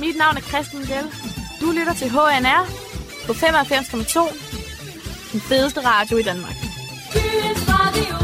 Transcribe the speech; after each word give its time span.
Mit 0.00 0.16
navn 0.16 0.36
er 0.36 0.40
Christian 0.40 0.82
Gell. 0.82 1.06
Du 1.60 1.70
lytter 1.70 1.94
til 1.94 2.10
HNR 2.10 2.62
på 3.26 3.32
95,2. 3.32 4.20
Den 5.32 5.40
fedeste 5.40 5.80
radio 5.80 6.16
i 6.16 6.22
Danmark. 6.22 6.54
Byens 7.12 7.62
radio, 7.68 8.16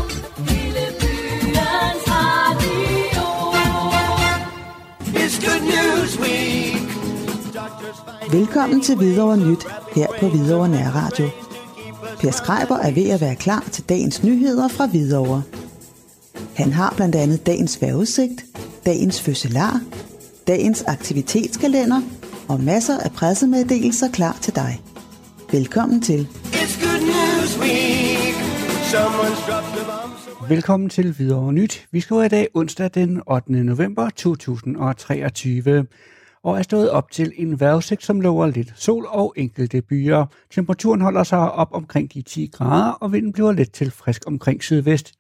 hele 0.48 0.80
byens 1.00 2.04
radio. 2.06 3.26
It's 5.22 5.38
good 5.46 5.62
news 5.74 6.18
week. 6.18 6.82
Velkommen 8.32 8.80
til 8.80 8.96
Hvidovre 8.96 9.36
Nyt 9.36 9.66
her 9.95 10.06
på 10.20 10.29
Hvidovre 10.29 10.68
Nærradio. 10.68 11.29
Per 12.20 12.30
Skreiber 12.30 12.77
er 12.77 12.90
ved 12.90 13.11
at 13.11 13.20
være 13.20 13.36
klar 13.36 13.64
til 13.72 13.84
dagens 13.84 14.22
nyheder 14.22 14.68
fra 14.68 14.86
Hvidovre. 14.86 15.43
Han 16.54 16.72
har 16.72 16.92
blandt 16.96 17.14
andet 17.14 17.46
dagens 17.46 17.82
vejrudsigt, 17.82 18.45
dagens 18.86 19.20
fødselar, 19.20 19.80
dagens 20.46 20.82
aktivitetskalender 20.82 22.00
og 22.48 22.60
masser 22.60 22.98
af 22.98 23.12
pressemeddelelser 23.12 24.10
klar 24.12 24.38
til 24.42 24.55
dig. 24.55 24.82
Velkommen 25.52 26.02
til. 26.02 26.28
It's 26.45 26.84
good 26.84 27.00
news 27.00 27.59
week. 27.60 28.06
Velkommen 30.48 30.88
til 30.88 31.12
Hvidovre 31.12 31.52
Nyt. 31.52 31.86
Vi 31.91 32.00
skriver 32.00 32.24
i 32.24 32.28
dag 32.28 32.48
onsdag 32.55 32.91
den 32.95 33.22
8. 33.27 33.52
november 33.52 34.10
2023 34.10 35.86
og 36.42 36.58
er 36.58 36.62
stået 36.62 36.91
op 36.91 37.10
til 37.10 37.33
en 37.36 37.60
vejrudsigt, 37.60 38.05
som 38.05 38.20
lover 38.20 38.47
lidt 38.47 38.72
sol 38.77 39.06
og 39.08 39.34
enkelte 39.36 39.83
byer. 39.83 40.27
Temperaturen 40.50 41.00
holder 41.00 41.24
sig 41.24 41.52
op 41.52 41.69
omkring 41.72 42.14
de 42.14 42.22
10 42.22 42.50
grader, 42.52 42.91
og 42.92 43.12
vinden 43.12 43.33
bliver 43.33 43.52
let 43.52 43.72
til 43.72 43.91
frisk 43.91 44.22
omkring 44.27 44.62
sydvest. 44.62 45.12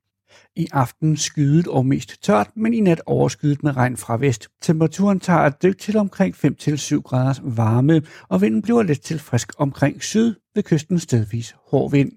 I 0.56 0.68
aften 0.72 1.16
skydet 1.16 1.66
og 1.66 1.86
mest 1.86 2.22
tørt, 2.22 2.50
men 2.56 2.74
i 2.74 2.80
nat 2.80 3.02
overskyet 3.06 3.62
med 3.62 3.76
regn 3.76 3.96
fra 3.96 4.16
vest. 4.16 4.48
Temperaturen 4.62 5.20
tager 5.20 5.40
et 5.40 5.62
dyk 5.62 5.78
til 5.78 5.96
omkring 5.96 6.34
5-7 6.34 7.00
graders 7.00 7.40
varme, 7.44 8.02
og 8.28 8.40
vinden 8.40 8.62
bliver 8.62 8.82
let 8.82 9.00
til 9.00 9.18
frisk 9.18 9.52
omkring 9.58 10.02
syd 10.02 10.34
ved 10.54 10.62
kysten 10.62 10.98
stedvis 10.98 11.56
hård 11.70 11.90
vind. 11.90 12.12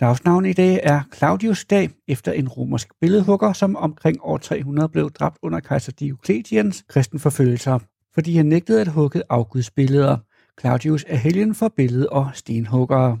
Dagsnavn 0.00 0.46
i 0.46 0.52
dag 0.52 0.80
er 0.82 1.00
Claudius 1.14 1.64
dag, 1.64 1.90
efter 2.08 2.32
en 2.32 2.48
romersk 2.48 2.88
billedhugger, 3.00 3.52
som 3.52 3.76
omkring 3.76 4.18
år 4.22 4.38
300 4.38 4.88
blev 4.88 5.10
dræbt 5.10 5.38
under 5.42 5.60
kejser 5.60 5.92
Diocletians 5.92 6.84
kristenforfølgelser, 6.88 7.78
fordi 8.14 8.36
han 8.36 8.46
nægtede 8.46 8.80
at 8.80 8.88
hugge 8.88 9.22
afgudsbilleder. 9.28 10.16
Claudius 10.60 11.04
er 11.08 11.16
helgen 11.16 11.54
for 11.54 11.72
billede- 11.76 12.08
og 12.08 12.30
stenhuggere. 12.34 13.18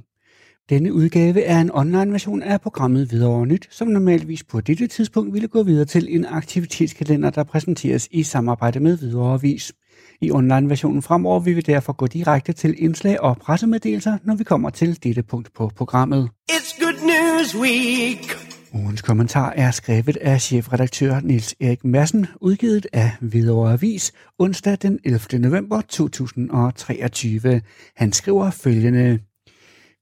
Denne 0.70 0.92
udgave 0.92 1.42
er 1.42 1.60
en 1.60 1.70
online 1.74 2.12
version 2.12 2.42
af 2.42 2.60
programmet 2.60 3.08
Hvidovre 3.08 3.46
Nyt, 3.46 3.68
som 3.70 3.88
normalvis 3.88 4.44
på 4.44 4.60
dette 4.60 4.86
tidspunkt 4.86 5.34
ville 5.34 5.48
gå 5.48 5.62
videre 5.62 5.84
til 5.84 6.16
en 6.16 6.24
aktivitetskalender, 6.24 7.30
der 7.30 7.44
præsenteres 7.44 8.08
i 8.10 8.22
samarbejde 8.22 8.80
med 8.80 8.98
Hvidovre 8.98 9.34
Avis. 9.34 9.72
I 10.20 10.30
online-versionen 10.30 11.02
fremover 11.02 11.40
vil 11.40 11.56
vi 11.56 11.60
derfor 11.60 11.92
gå 11.92 12.06
direkte 12.06 12.52
til 12.52 12.74
indslag 12.78 13.20
og 13.20 13.36
pressemeddelelser, 13.36 14.18
når 14.24 14.34
vi 14.34 14.44
kommer 14.44 14.70
til 14.70 15.02
dette 15.02 15.22
punkt 15.22 15.54
på 15.54 15.70
programmet. 15.76 16.28
It's 16.52 16.84
good 16.84 16.98
news 17.02 17.56
week. 17.56 18.52
Ugens 18.74 19.02
kommentar 19.02 19.52
er 19.56 19.70
skrevet 19.70 20.16
af 20.16 20.40
chefredaktør 20.40 21.20
Niels 21.20 21.54
Erik 21.60 21.84
Madsen, 21.84 22.26
udgivet 22.40 22.86
af 22.92 23.10
Hvidovre 23.20 23.72
Avis 23.72 24.12
onsdag 24.38 24.76
den 24.82 24.98
11. 25.04 25.38
november 25.38 25.80
2023. 25.80 27.60
Han 27.96 28.12
skriver 28.12 28.50
følgende. 28.50 29.18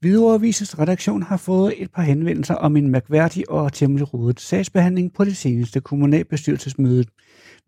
Hvidovrevisets 0.00 0.78
redaktion 0.78 1.22
har 1.22 1.36
fået 1.36 1.74
et 1.76 1.90
par 1.92 2.02
henvendelser 2.02 2.54
om 2.54 2.76
en 2.76 2.90
mærkværdig 2.90 3.50
og 3.50 3.72
temmelig 3.72 4.14
rodet 4.14 4.40
sagsbehandling 4.40 5.12
på 5.12 5.24
det 5.24 5.36
seneste 5.36 5.80
kommunalbestyrelsesmøde. 5.80 7.04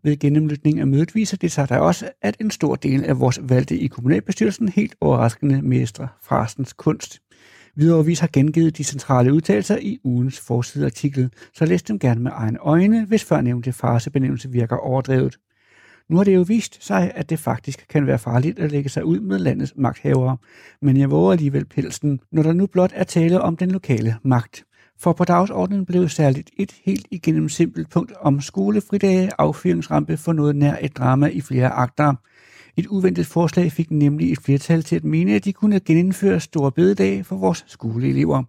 Ved 0.04 0.16
gennemlytning 0.16 0.80
af 0.80 0.86
mødet 0.86 1.14
viser 1.14 1.36
det 1.36 1.52
sig 1.52 1.68
da 1.68 1.78
også, 1.78 2.10
at 2.22 2.36
en 2.40 2.50
stor 2.50 2.74
del 2.74 3.04
af 3.04 3.20
vores 3.20 3.40
valgte 3.42 3.78
i 3.78 3.86
kommunalbestyrelsen 3.86 4.68
helt 4.68 4.94
overraskende 5.00 5.62
mestre 5.62 6.08
frasens 6.22 6.72
kunst. 6.72 7.20
Viderevis 7.76 8.20
har 8.20 8.30
gengivet 8.32 8.78
de 8.78 8.84
centrale 8.84 9.34
udtalelser 9.34 9.76
i 9.76 9.98
ugens 10.04 10.40
forsideartikel, 10.40 11.30
så 11.54 11.64
læs 11.64 11.82
dem 11.82 11.98
gerne 11.98 12.20
med 12.20 12.30
egne 12.34 12.58
øjne, 12.58 13.04
hvis 13.04 13.24
førnævnte 13.24 13.72
farsebenævnelse 13.72 14.50
virker 14.50 14.76
overdrevet. 14.76 15.38
Nu 16.08 16.16
har 16.16 16.24
det 16.24 16.34
jo 16.34 16.42
vist 16.42 16.84
sig, 16.84 17.12
at 17.14 17.30
det 17.30 17.38
faktisk 17.38 17.86
kan 17.88 18.06
være 18.06 18.18
farligt 18.18 18.58
at 18.58 18.72
lægge 18.72 18.88
sig 18.88 19.04
ud 19.04 19.20
med 19.20 19.38
landets 19.38 19.72
magthavere, 19.76 20.36
men 20.82 20.96
jeg 20.96 21.10
våger 21.10 21.32
alligevel 21.32 21.64
pelsen, 21.64 22.20
når 22.32 22.42
der 22.42 22.52
nu 22.52 22.66
blot 22.66 22.92
er 22.94 23.04
tale 23.04 23.40
om 23.40 23.56
den 23.56 23.70
lokale 23.70 24.16
magt. 24.24 24.64
For 24.98 25.12
på 25.12 25.24
dagsordenen 25.24 25.86
blev 25.86 26.08
særligt 26.08 26.50
et 26.56 26.72
helt 26.84 27.06
igennem 27.10 27.48
simpelt 27.48 27.90
punkt 27.90 28.12
om 28.20 28.40
skolefridage 28.40 29.30
affyringsrampe 29.38 30.16
for 30.16 30.32
noget 30.32 30.56
nær 30.56 30.76
et 30.80 30.96
drama 30.96 31.26
i 31.26 31.40
flere 31.40 31.68
akter. 31.68 32.14
Et 32.76 32.86
uventet 32.86 33.26
forslag 33.26 33.72
fik 33.72 33.90
nemlig 33.90 34.32
et 34.32 34.38
flertal 34.38 34.82
til 34.82 34.96
at 34.96 35.04
mene, 35.04 35.34
at 35.34 35.44
de 35.44 35.52
kunne 35.52 35.80
genindføre 35.80 36.40
store 36.40 36.72
bededag 36.72 37.26
for 37.26 37.36
vores 37.36 37.64
skoleelever. 37.68 38.42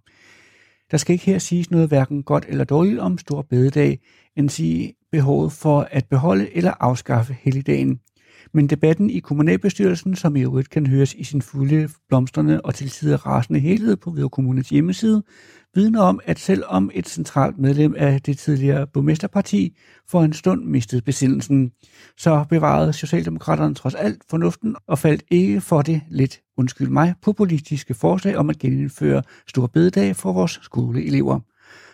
Der 0.91 0.97
skal 0.97 1.13
ikke 1.13 1.25
her 1.25 1.39
siges 1.39 1.71
noget 1.71 1.87
hverken 1.87 2.23
godt 2.23 2.45
eller 2.47 2.63
dårligt 2.63 2.99
om 2.99 3.17
stor 3.17 3.41
bededag, 3.41 3.99
end 4.37 4.49
sige 4.49 4.93
behovet 5.13 5.51
for 5.51 5.87
at 5.91 6.05
beholde 6.09 6.57
eller 6.57 6.73
afskaffe 6.79 7.37
helligdagen. 7.41 7.99
Men 8.53 8.67
debatten 8.67 9.09
i 9.09 9.19
kommunalbestyrelsen, 9.19 10.15
som 10.15 10.35
i 10.35 10.41
øvrigt 10.41 10.69
kan 10.69 10.87
høres 10.87 11.13
i 11.13 11.23
sin 11.23 11.41
fulde 11.41 11.89
blomstrende 12.07 12.61
og 12.61 12.75
til 12.75 12.89
tider 12.89 13.17
rasende 13.17 13.59
helhed 13.59 13.95
på 13.95 14.11
Hvidovre 14.11 14.29
Kommunes 14.29 14.69
hjemmeside, 14.69 15.23
vidner 15.75 16.01
om, 16.01 16.19
at 16.25 16.39
selvom 16.39 16.91
et 16.93 17.09
centralt 17.09 17.57
medlem 17.57 17.95
af 17.97 18.21
det 18.21 18.37
tidligere 18.37 18.87
borgmesterparti 18.87 19.77
for 20.09 20.23
en 20.23 20.33
stund 20.33 20.65
mistede 20.65 21.01
besindelsen, 21.01 21.71
så 22.17 22.45
bevarede 22.49 22.93
Socialdemokraterne 22.93 23.75
trods 23.75 23.95
alt 23.95 24.21
fornuften 24.29 24.75
og 24.87 24.99
faldt 24.99 25.23
ikke 25.31 25.61
for 25.61 25.81
det 25.81 26.01
lidt, 26.09 26.41
undskyld 26.57 26.89
mig, 26.89 27.13
populistiske 27.21 27.93
forslag 27.93 28.37
om 28.37 28.49
at 28.49 28.59
genindføre 28.59 29.23
stor 29.47 29.67
bededag 29.67 30.15
for 30.15 30.33
vores 30.33 30.59
skoleelever. 30.61 31.39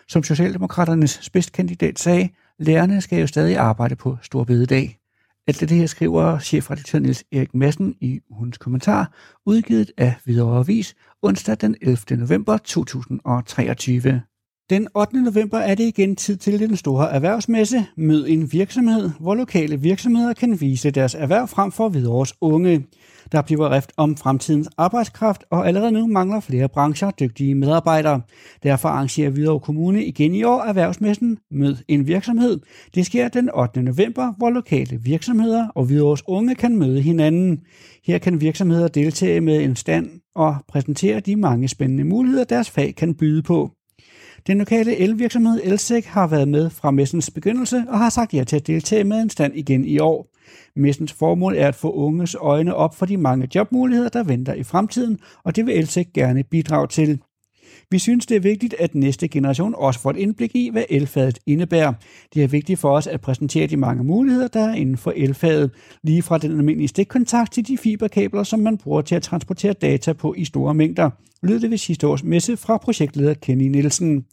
Som 0.08 0.22
Socialdemokraternes 0.22 1.18
spidskandidat 1.22 1.98
sagde, 1.98 2.28
lærerne 2.60 3.00
skal 3.00 3.20
jo 3.20 3.26
stadig 3.26 3.56
arbejde 3.56 3.96
på 3.96 4.16
stor 4.22 4.44
bededag. 4.44 4.98
Alt 5.46 5.60
det 5.60 5.70
her 5.70 5.86
skriver 5.86 6.38
chefredaktør 6.38 6.98
Niels 6.98 7.24
Erik 7.32 7.54
Madsen 7.54 7.94
i 8.00 8.20
ugens 8.30 8.58
kommentar, 8.58 9.12
udgivet 9.46 9.90
af 9.96 10.14
Hvidovre 10.24 10.58
Avis 10.58 10.94
onsdag 11.22 11.56
den 11.60 11.76
11. 11.80 12.16
november 12.16 12.58
2023. 12.58 14.22
Den 14.70 14.88
8. 14.94 15.22
november 15.22 15.58
er 15.58 15.74
det 15.74 15.84
igen 15.84 16.16
tid 16.16 16.36
til 16.36 16.60
den 16.60 16.76
store 16.76 17.12
erhvervsmesse 17.12 17.86
Mød 17.96 18.26
en 18.28 18.52
virksomhed, 18.52 19.10
hvor 19.20 19.34
lokale 19.34 19.80
virksomheder 19.80 20.32
kan 20.32 20.60
vise 20.60 20.90
deres 20.90 21.14
erhverv 21.14 21.48
frem 21.48 21.72
for 21.72 21.88
Hvidovres 21.88 22.34
unge. 22.40 22.86
Der 23.32 23.42
bliver 23.42 23.70
rift 23.70 23.92
om 23.96 24.16
fremtidens 24.16 24.68
arbejdskraft, 24.78 25.44
og 25.50 25.68
allerede 25.68 25.92
nu 25.92 26.06
mangler 26.06 26.40
flere 26.40 26.68
brancher 26.68 27.10
dygtige 27.10 27.54
medarbejdere. 27.54 28.20
Derfor 28.62 28.88
arrangerer 28.88 29.30
Hvidovre 29.30 29.60
Kommune 29.60 30.04
igen 30.04 30.34
i 30.34 30.42
år 30.42 30.62
erhvervsmessen 30.62 31.38
Mød 31.50 31.76
en 31.88 32.06
virksomhed. 32.06 32.60
Det 32.94 33.06
sker 33.06 33.28
den 33.28 33.50
8. 33.54 33.82
november, 33.82 34.32
hvor 34.38 34.50
lokale 34.50 35.00
virksomheder 35.02 35.68
og 35.74 35.84
Hvidovres 35.84 36.22
unge 36.28 36.54
kan 36.54 36.78
møde 36.78 37.00
hinanden. 37.00 37.60
Her 38.04 38.18
kan 38.18 38.40
virksomheder 38.40 38.88
deltage 38.88 39.40
med 39.40 39.64
en 39.64 39.76
stand 39.76 40.10
og 40.34 40.56
præsentere 40.68 41.20
de 41.20 41.36
mange 41.36 41.68
spændende 41.68 42.04
muligheder, 42.04 42.44
deres 42.44 42.70
fag 42.70 42.94
kan 42.94 43.14
byde 43.14 43.42
på. 43.42 43.70
Den 44.46 44.58
lokale 44.58 44.96
elvirksomhed 44.96 45.60
Elsec 45.64 46.06
har 46.06 46.26
været 46.26 46.48
med 46.48 46.70
fra 46.70 46.90
messens 46.90 47.30
begyndelse 47.30 47.84
og 47.88 47.98
har 47.98 48.10
sagt 48.10 48.34
ja 48.34 48.44
til 48.44 48.56
at 48.56 48.66
deltage 48.66 49.04
med 49.04 49.22
en 49.22 49.30
stand 49.30 49.52
igen 49.56 49.84
i 49.84 49.98
år. 49.98 50.26
Messens 50.76 51.12
formål 51.12 51.56
er 51.56 51.68
at 51.68 51.74
få 51.74 51.92
unges 51.92 52.36
øjne 52.40 52.74
op 52.74 52.94
for 52.94 53.06
de 53.06 53.16
mange 53.16 53.48
jobmuligheder, 53.54 54.08
der 54.08 54.22
venter 54.22 54.54
i 54.54 54.62
fremtiden, 54.62 55.18
og 55.44 55.56
det 55.56 55.66
vil 55.66 55.78
Elsec 55.78 56.06
gerne 56.14 56.42
bidrage 56.42 56.86
til. 56.86 57.20
Vi 57.92 57.98
synes, 57.98 58.26
det 58.26 58.36
er 58.36 58.40
vigtigt, 58.40 58.74
at 58.78 58.94
næste 58.94 59.28
generation 59.28 59.74
også 59.76 60.00
får 60.00 60.10
et 60.10 60.16
indblik 60.16 60.56
i, 60.56 60.70
hvad 60.72 60.84
elfaget 60.90 61.38
indebærer. 61.46 61.92
Det 62.34 62.44
er 62.44 62.48
vigtigt 62.48 62.78
for 62.78 62.90
os 62.90 63.06
at 63.06 63.20
præsentere 63.20 63.66
de 63.66 63.76
mange 63.76 64.04
muligheder, 64.04 64.48
der 64.48 64.60
er 64.60 64.74
inden 64.74 64.96
for 64.96 65.12
elfaget, 65.16 65.70
lige 66.02 66.22
fra 66.22 66.38
den 66.38 66.50
almindelige 66.50 66.88
stikkontakt 66.88 67.52
til 67.52 67.68
de 67.68 67.78
fiberkabler, 67.78 68.42
som 68.42 68.60
man 68.60 68.78
bruger 68.78 69.02
til 69.02 69.14
at 69.14 69.22
transportere 69.22 69.72
data 69.72 70.12
på 70.12 70.34
i 70.36 70.44
store 70.44 70.74
mængder, 70.74 71.10
lød 71.42 71.60
det 71.60 71.70
ved 71.70 71.78
sidste 71.78 72.06
års 72.06 72.24
messe 72.24 72.56
fra 72.56 72.76
projektleder 72.76 73.34
Kenny 73.34 73.68
Nielsen 73.68 74.24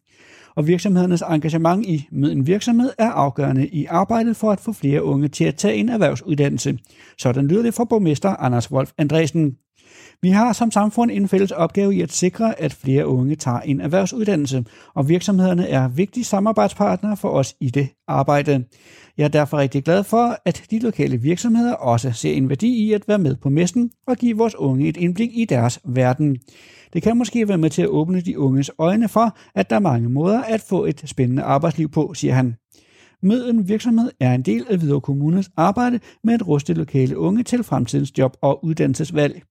og 0.55 0.67
virksomhedernes 0.67 1.23
engagement 1.29 1.85
i 1.85 2.07
Mød 2.11 2.31
en 2.31 2.47
virksomhed 2.47 2.91
er 2.97 3.09
afgørende 3.09 3.67
i 3.67 3.85
arbejdet 3.85 4.35
for 4.35 4.51
at 4.51 4.59
få 4.59 4.73
flere 4.73 5.03
unge 5.03 5.27
til 5.27 5.43
at 5.43 5.55
tage 5.55 5.75
en 5.75 5.89
erhvervsuddannelse. 5.89 6.77
Sådan 7.17 7.47
lyder 7.47 7.61
det 7.61 7.73
fra 7.73 7.83
borgmester 7.83 8.29
Anders 8.29 8.71
Wolf 8.71 8.91
Andresen. 8.97 9.57
Vi 10.21 10.29
har 10.29 10.53
som 10.53 10.71
samfund 10.71 11.11
en 11.11 11.27
fælles 11.27 11.51
opgave 11.51 11.95
i 11.95 12.01
at 12.01 12.11
sikre, 12.11 12.61
at 12.61 12.73
flere 12.73 13.07
unge 13.07 13.35
tager 13.35 13.59
en 13.59 13.81
erhvervsuddannelse, 13.81 14.65
og 14.95 15.09
virksomhederne 15.09 15.67
er 15.67 15.87
vigtige 15.87 16.23
samarbejdspartnere 16.23 17.17
for 17.17 17.29
os 17.29 17.55
i 17.59 17.69
det 17.69 17.89
arbejde. 18.07 18.63
Jeg 19.17 19.23
er 19.23 19.27
derfor 19.27 19.57
rigtig 19.57 19.83
glad 19.83 20.03
for, 20.03 20.37
at 20.45 20.63
de 20.71 20.79
lokale 20.79 21.17
virksomheder 21.17 21.73
også 21.73 22.11
ser 22.11 22.33
en 22.33 22.49
værdi 22.49 22.67
i 22.67 22.93
at 22.93 23.07
være 23.07 23.19
med 23.19 23.35
på 23.35 23.49
messen 23.49 23.91
og 24.07 24.17
give 24.17 24.37
vores 24.37 24.55
unge 24.55 24.87
et 24.87 24.97
indblik 24.97 25.29
i 25.33 25.45
deres 25.45 25.79
verden. 25.85 26.37
Det 26.93 27.03
kan 27.03 27.17
måske 27.17 27.47
være 27.47 27.57
med 27.57 27.69
til 27.69 27.81
at 27.81 27.87
åbne 27.87 28.21
de 28.21 28.39
unges 28.39 28.71
øjne 28.77 29.09
for, 29.09 29.37
at 29.55 29.69
der 29.69 29.75
er 29.75 29.79
mange 29.79 30.09
måder 30.09 30.41
at 30.41 30.61
få 30.61 30.85
et 30.85 31.03
spændende 31.05 31.43
arbejdsliv 31.43 31.89
på, 31.89 32.13
siger 32.13 32.33
han. 32.33 32.55
Mød 33.23 33.49
en 33.49 33.67
virksomhed 33.67 34.11
er 34.19 34.33
en 34.33 34.41
del 34.41 34.65
af 34.69 34.77
Hvidovre 34.77 35.01
Kommunes 35.01 35.49
arbejde 35.57 35.99
med 36.23 36.33
at 36.33 36.47
ruste 36.47 36.73
lokale 36.73 37.17
unge 37.17 37.43
til 37.43 37.63
fremtidens 37.63 38.17
job 38.17 38.37
og 38.41 38.65
uddannelsesvalg. 38.65 39.41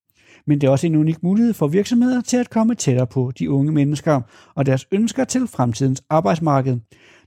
Men 0.47 0.61
det 0.61 0.67
er 0.67 0.71
også 0.71 0.87
en 0.87 0.97
unik 0.97 1.23
mulighed 1.23 1.55
for 1.55 1.69
virksomheder 1.69 2.21
til 2.21 2.37
at 2.37 2.51
komme 2.51 2.75
tættere 2.75 3.07
på 3.07 3.33
de 3.39 3.51
unge 3.51 3.73
mennesker 3.73 4.21
og 4.55 4.67
deres 4.67 4.87
ønsker 4.93 5.25
til 5.25 5.47
fremtidens 5.47 6.03
arbejdsmarked. 6.11 6.77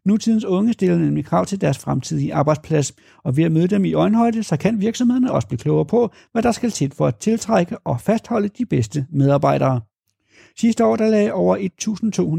Nutidens 0.05 0.45
unge 0.45 0.73
stiller 0.73 0.97
nemlig 0.97 1.25
krav 1.25 1.45
til 1.45 1.61
deres 1.61 1.77
fremtidige 1.77 2.33
arbejdsplads, 2.33 2.93
og 3.23 3.37
ved 3.37 3.43
at 3.43 3.51
møde 3.51 3.67
dem 3.67 3.85
i 3.85 3.93
øjenhøjde, 3.93 4.43
så 4.43 4.57
kan 4.57 4.81
virksomhederne 4.81 5.31
også 5.31 5.47
blive 5.47 5.59
klogere 5.59 5.85
på, 5.85 6.11
hvad 6.31 6.43
der 6.43 6.51
skal 6.51 6.71
til 6.71 6.91
for 6.95 7.07
at 7.07 7.15
tiltrække 7.15 7.77
og 7.77 8.01
fastholde 8.01 8.47
de 8.47 8.65
bedste 8.65 9.05
medarbejdere. 9.11 9.81
Sidste 10.59 10.85
år 10.85 10.95
der 10.95 11.09
lagde 11.09 11.33
over 11.33 11.57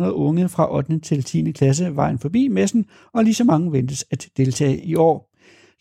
1.200 0.03 0.11
unge 0.11 0.49
fra 0.49 0.75
8. 0.75 1.01
til 1.01 1.25
10. 1.25 1.53
klasse 1.53 1.97
vejen 1.97 2.19
forbi 2.19 2.49
messen, 2.49 2.87
og 3.15 3.25
lige 3.25 3.35
så 3.35 3.45
mange 3.45 3.73
ventes 3.73 4.05
at 4.11 4.29
deltage 4.37 4.85
i 4.85 4.95
år. 4.95 5.30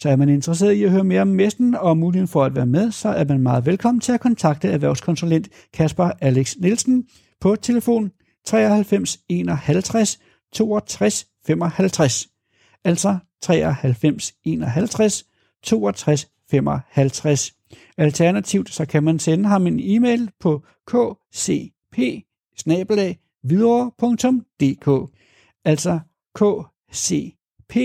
Så 0.02 0.10
er 0.10 0.16
man 0.16 0.30
interesseret 0.30 0.74
i 0.74 0.84
at 0.84 0.92
høre 0.92 1.04
mere 1.04 1.22
om 1.22 1.28
messen 1.28 1.76
og 1.76 1.98
muligheden 1.98 2.28
for 2.28 2.44
at 2.44 2.56
være 2.56 2.66
med, 2.66 2.92
så 2.92 3.10
er 3.10 3.26
man 3.26 3.40
meget 3.40 3.66
velkommen 3.66 4.02
til 4.02 4.12
at 4.12 4.20
kontakte 4.20 4.68
erhvervskonsulent 4.68 5.50
Kasper 5.74 6.12
Alex 6.22 6.56
Nielsen 6.56 7.08
på 7.40 7.56
telefon 7.56 8.12
93 8.46 9.20
51 9.30 10.20
62 10.54 11.28
55. 11.46 12.28
Altså 12.84 13.18
93 13.42 14.34
51 14.44 15.26
62 15.64 16.28
55. 16.52 17.54
Alternativt 17.98 18.74
så 18.74 18.86
kan 18.86 19.04
man 19.04 19.20
sende 19.20 19.50
ham 19.50 19.68
en 19.68 19.80
e-mail 19.84 20.32
på 20.40 20.64
kcp 20.88 21.98
videre.dk 23.44 25.12
altså 25.66 26.00
kcp 26.36 27.76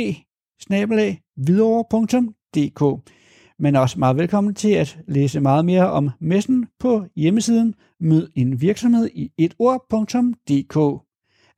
videre.dk 1.36 3.10
Man 3.58 3.74
er 3.74 3.80
også 3.80 3.98
meget 3.98 4.16
velkommen 4.16 4.54
til 4.54 4.70
at 4.70 4.98
læse 5.08 5.40
meget 5.40 5.64
mere 5.64 5.90
om 5.90 6.10
messen 6.20 6.66
på 6.78 7.04
hjemmesiden 7.16 7.74
mød 8.00 8.28
en 8.34 8.60
virksomhed 8.60 9.10
i 9.14 9.30
et 9.38 9.54
ord.dk 9.58 11.04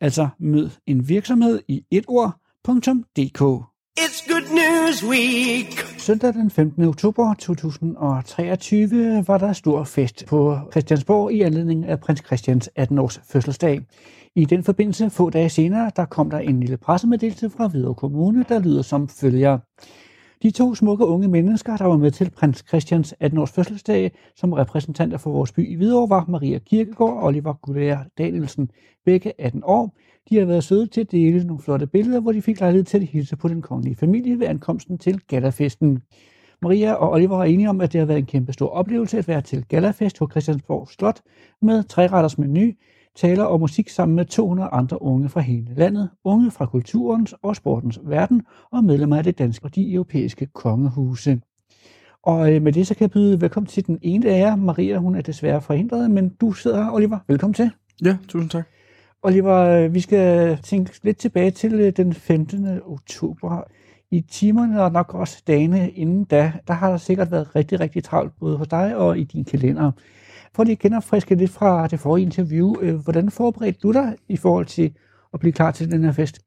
altså 0.01 0.29
mød 0.39 0.71
en 0.87 1.09
virksomhed 1.09 1.61
i 1.69 1.85
et 1.91 2.05
ord.dk 2.09 3.67
It's 4.01 4.33
Good 4.33 4.43
News 4.51 5.05
Week. 5.05 5.99
Søndag 5.99 6.35
den 6.35 6.51
15. 6.51 6.85
oktober 6.85 7.35
2023 7.35 9.25
var 9.27 9.39
der 9.39 9.53
stor 9.53 9.85
fest 9.85 10.25
på 10.27 10.59
Christiansborg 10.71 11.33
i 11.33 11.41
anledning 11.41 11.87
af 11.87 12.01
prins 12.01 12.23
Christians 12.27 12.71
18-års 12.79 13.21
fødselsdag. 13.29 13.81
I 14.39 14.45
den 14.45 14.63
forbindelse 14.63 15.11
få 15.11 15.31
dage 15.31 15.49
senere, 15.49 15.91
der 15.97 16.05
kom 16.05 16.31
der 16.31 16.39
en 16.39 16.61
lille 16.61 16.77
pressemeddelelse 16.77 17.51
fra 17.51 17.69
Hvidovre 17.69 17.95
Kommune, 17.95 18.45
der 18.49 18.59
lyder 18.59 18.83
som 18.83 19.09
følger. 19.09 19.59
De 20.43 20.51
to 20.51 20.75
smukke 20.75 21.07
unge 21.07 21.29
mennesker, 21.29 21.77
der 21.77 21.85
var 21.85 21.97
med 21.97 22.11
til 22.11 22.31
prins 22.31 22.65
Christians 22.69 23.15
18-års 23.25 23.53
fødselsdag 23.53 24.13
som 24.35 24.53
repræsentanter 24.53 25.19
for 25.19 25.31
vores 25.31 25.53
by 25.53 25.73
i 25.73 25.75
Hvidovre, 25.75 26.09
var 26.09 26.25
Maria 26.29 26.59
Kirkegaard 26.59 27.13
og 27.13 27.25
Oliver 27.25 27.53
Gullær 27.53 27.99
Danielsen, 28.19 28.71
begge 29.05 29.33
18 29.39 29.63
år. 29.65 29.97
De 30.31 30.39
har 30.39 30.45
været 30.45 30.65
søde 30.65 30.87
til 30.87 31.01
at 31.01 31.11
dele 31.11 31.45
nogle 31.45 31.63
flotte 31.63 31.87
billeder, 31.87 32.21
hvor 32.21 32.33
de 32.33 32.43
fik 32.43 32.61
lejlighed 32.61 32.85
til 32.85 32.99
at 32.99 33.07
hilse 33.07 33.37
på 33.37 33.49
den 33.49 33.63
kongelige 33.63 33.97
familie 33.97 34.39
ved 34.39 34.47
ankomsten 34.47 34.99
til 34.99 35.21
Gallafesten. 35.29 36.03
Maria 36.63 36.93
og 36.93 37.13
Oliver 37.13 37.39
er 37.39 37.45
enige 37.45 37.69
om, 37.69 37.81
at 37.81 37.93
det 37.93 37.99
har 37.99 38.07
været 38.07 38.19
en 38.19 38.27
kæmpe 38.27 38.53
stor 38.53 38.69
oplevelse 38.69 39.19
at 39.19 39.29
være 39.29 39.41
til 39.41 39.65
Gallafest 39.69 40.19
på 40.19 40.29
Christiansborg 40.31 40.89
Slot 40.89 41.21
med 41.63 41.85
træretters 41.85 42.39
menu, 42.39 42.73
taler 43.17 43.45
og 43.45 43.61
musik 43.61 43.89
sammen 43.89 44.17
med 44.17 44.25
200 44.25 44.69
andre 44.73 45.03
unge 45.03 45.29
fra 45.29 45.41
hele 45.41 45.75
landet, 45.75 46.11
unge 46.25 46.51
fra 46.51 46.67
kulturens 46.67 47.35
og 47.43 47.57
sportens 47.57 48.01
verden 48.05 48.43
og 48.73 48.85
medlemmer 48.85 49.17
af 49.17 49.25
det 49.25 49.39
danske 49.39 49.65
og 49.65 49.75
de 49.75 49.93
europæiske 49.93 50.47
kongehuse. 50.47 51.41
Og 52.23 52.55
øh, 52.55 52.63
med 52.63 52.73
det 52.73 52.87
så 52.87 52.95
kan 52.95 53.03
jeg 53.03 53.11
byde 53.11 53.41
velkommen 53.41 53.67
til 53.67 53.87
den 53.87 53.99
ene 54.03 54.31
af 54.31 54.39
jer. 54.39 54.57
Maria, 54.57 54.99
hun 54.99 55.15
er 55.15 55.21
desværre 55.21 55.61
forhindret, 55.61 56.11
men 56.11 56.29
du 56.29 56.53
sidder 56.53 56.85
her, 56.85 56.93
Oliver. 56.93 57.19
Velkommen 57.29 57.55
til. 57.55 57.71
Ja, 58.05 58.17
tusind 58.29 58.51
tak. 58.51 58.69
Oliver, 59.23 59.55
øh, 59.55 59.95
vi 59.95 60.01
skal 60.01 60.59
tænke 60.63 61.01
lidt 61.03 61.17
tilbage 61.17 61.51
til 61.51 61.75
øh, 61.75 61.93
den 61.97 62.15
15. 62.15 62.81
oktober. 62.87 63.63
I 64.17 64.21
timerne 64.21 64.83
og 64.83 64.93
nok 64.93 65.15
også 65.15 65.43
dagene 65.47 65.91
inden 65.91 66.25
da, 66.25 66.53
der 66.69 66.75
har 66.75 66.91
der 66.91 66.97
sikkert 66.97 67.31
været 67.31 67.57
rigtig, 67.57 67.81
rigtig 67.81 68.05
travlt 68.05 68.33
både 68.41 68.57
hos 68.57 68.69
dig 68.69 68.97
og 68.97 69.19
i 69.19 69.25
din 69.25 69.45
kalender. 69.45 69.93
For 70.55 70.65
lige 70.65 70.73
at 70.73 70.79
genopfriske 70.79 71.35
lidt 71.35 71.51
fra 71.51 71.87
det 71.87 72.01
forrige 72.01 72.25
interview, 72.25 72.75
øh, 72.81 72.95
hvordan 72.95 73.31
forberedte 73.31 73.79
du 73.83 73.93
dig 73.93 74.17
i 74.29 74.37
forhold 74.37 74.67
til 74.67 74.95
at 75.35 75.41
blive 75.41 75.53
klar 75.53 75.71
til 75.71 75.91
den 75.91 76.05
her 76.05 76.13
fest? 76.13 76.41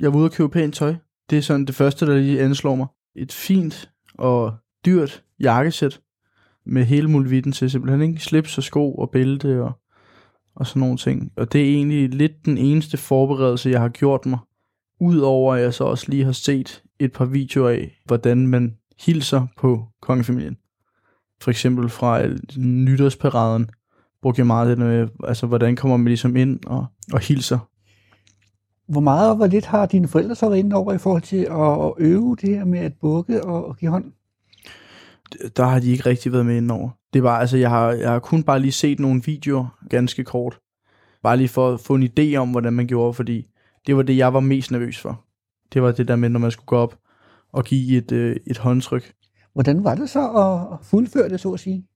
Jeg 0.00 0.12
var 0.12 0.18
ude 0.18 0.26
og 0.26 0.32
købe 0.32 0.48
pænt 0.48 0.74
tøj. 0.74 0.94
Det 1.30 1.38
er 1.38 1.42
sådan 1.42 1.66
det 1.66 1.74
første, 1.74 2.06
der 2.06 2.16
lige 2.16 2.42
anslår 2.42 2.74
mig. 2.74 2.86
Et 3.16 3.32
fint 3.32 3.90
og 4.14 4.54
dyrt 4.86 5.24
jakkesæt 5.40 6.00
med 6.66 6.84
hele 6.84 7.10
muligheden 7.10 7.52
til 7.52 7.70
simpelthen, 7.70 8.02
ikke? 8.02 8.22
Slips 8.22 8.58
og 8.58 8.64
sko 8.64 8.94
og 8.94 9.10
bælte 9.10 9.62
og, 9.62 9.72
og 10.54 10.66
sådan 10.66 10.80
nogle 10.80 10.96
ting. 10.96 11.32
Og 11.36 11.52
det 11.52 11.60
er 11.60 11.74
egentlig 11.74 12.08
lidt 12.08 12.44
den 12.44 12.58
eneste 12.58 12.96
forberedelse, 12.96 13.70
jeg 13.70 13.80
har 13.80 13.88
gjort 13.88 14.26
mig. 14.26 14.38
Udover 15.00 15.54
at 15.54 15.62
jeg 15.62 15.74
så 15.74 15.84
også 15.84 16.06
lige 16.08 16.24
har 16.24 16.32
set 16.32 16.82
et 16.98 17.12
par 17.12 17.24
videoer 17.24 17.70
af, 17.70 18.00
hvordan 18.04 18.46
man 18.46 18.76
hilser 19.00 19.46
på 19.56 19.84
kongefamilien. 20.02 20.56
For 21.40 21.50
eksempel 21.50 21.88
fra 21.88 22.22
øh, 22.22 22.38
nytårsparaden 22.56 23.70
brugte 24.22 24.40
jeg 24.40 24.46
meget 24.46 24.68
det 24.68 24.78
med, 24.78 25.08
altså 25.24 25.46
hvordan 25.46 25.76
kommer 25.76 25.96
man 25.96 26.06
ligesom 26.06 26.36
ind 26.36 26.60
og, 26.66 26.86
og 27.12 27.20
hilser 27.20 27.58
Hvor 28.88 29.00
meget 29.00 29.30
og 29.30 29.36
hvor 29.36 29.46
lidt 29.46 29.66
har 29.66 29.86
dine 29.86 30.08
forældre 30.08 30.34
så 30.34 30.48
været 30.48 30.58
inde 30.58 30.76
over 30.76 30.92
i 30.92 30.98
forhold 30.98 31.22
til 31.22 31.36
at 31.36 31.84
at 31.86 31.92
øve 31.98 32.36
det 32.40 32.48
her 32.48 32.64
med 32.64 32.78
at 32.78 32.92
bukke 33.00 33.44
og, 33.44 33.66
og 33.66 33.76
give 33.76 33.90
hånd? 33.90 34.12
der 35.56 35.64
har 35.64 35.80
de 35.80 35.90
ikke 35.90 36.06
rigtig 36.06 36.32
været 36.32 36.46
med 36.46 36.56
indover. 36.56 36.90
Det 37.12 37.22
var, 37.22 37.38
altså, 37.38 37.56
jeg 37.56 37.70
har, 37.70 37.90
jeg 37.90 38.10
har 38.10 38.18
kun 38.18 38.42
bare 38.42 38.60
lige 38.60 38.72
set 38.72 39.00
nogle 39.00 39.22
videoer, 39.26 39.78
ganske 39.90 40.24
kort. 40.24 40.58
Bare 41.22 41.36
lige 41.36 41.48
for 41.48 41.72
at 41.72 41.80
få 41.80 41.94
en 41.94 42.02
idé 42.02 42.34
om, 42.34 42.50
hvordan 42.50 42.72
man 42.72 42.86
gjorde, 42.86 43.14
fordi 43.14 43.46
det 43.86 43.96
var 43.96 44.02
det, 44.02 44.16
jeg 44.16 44.34
var 44.34 44.40
mest 44.40 44.70
nervøs 44.70 44.98
for. 44.98 45.24
Det 45.72 45.82
var 45.82 45.92
det 45.92 46.08
der 46.08 46.16
med, 46.16 46.28
når 46.28 46.40
man 46.40 46.50
skulle 46.50 46.66
gå 46.66 46.76
op 46.76 46.98
og 47.52 47.64
give 47.64 47.98
et, 47.98 48.12
øh, 48.12 48.36
et 48.46 48.58
håndtryk. 48.58 49.12
Hvordan 49.52 49.84
var 49.84 49.94
det 49.94 50.10
så 50.10 50.30
at 50.30 50.86
fuldføre 50.86 51.28
det, 51.28 51.40
så 51.40 51.52
at 51.52 51.60
sige? 51.60 51.86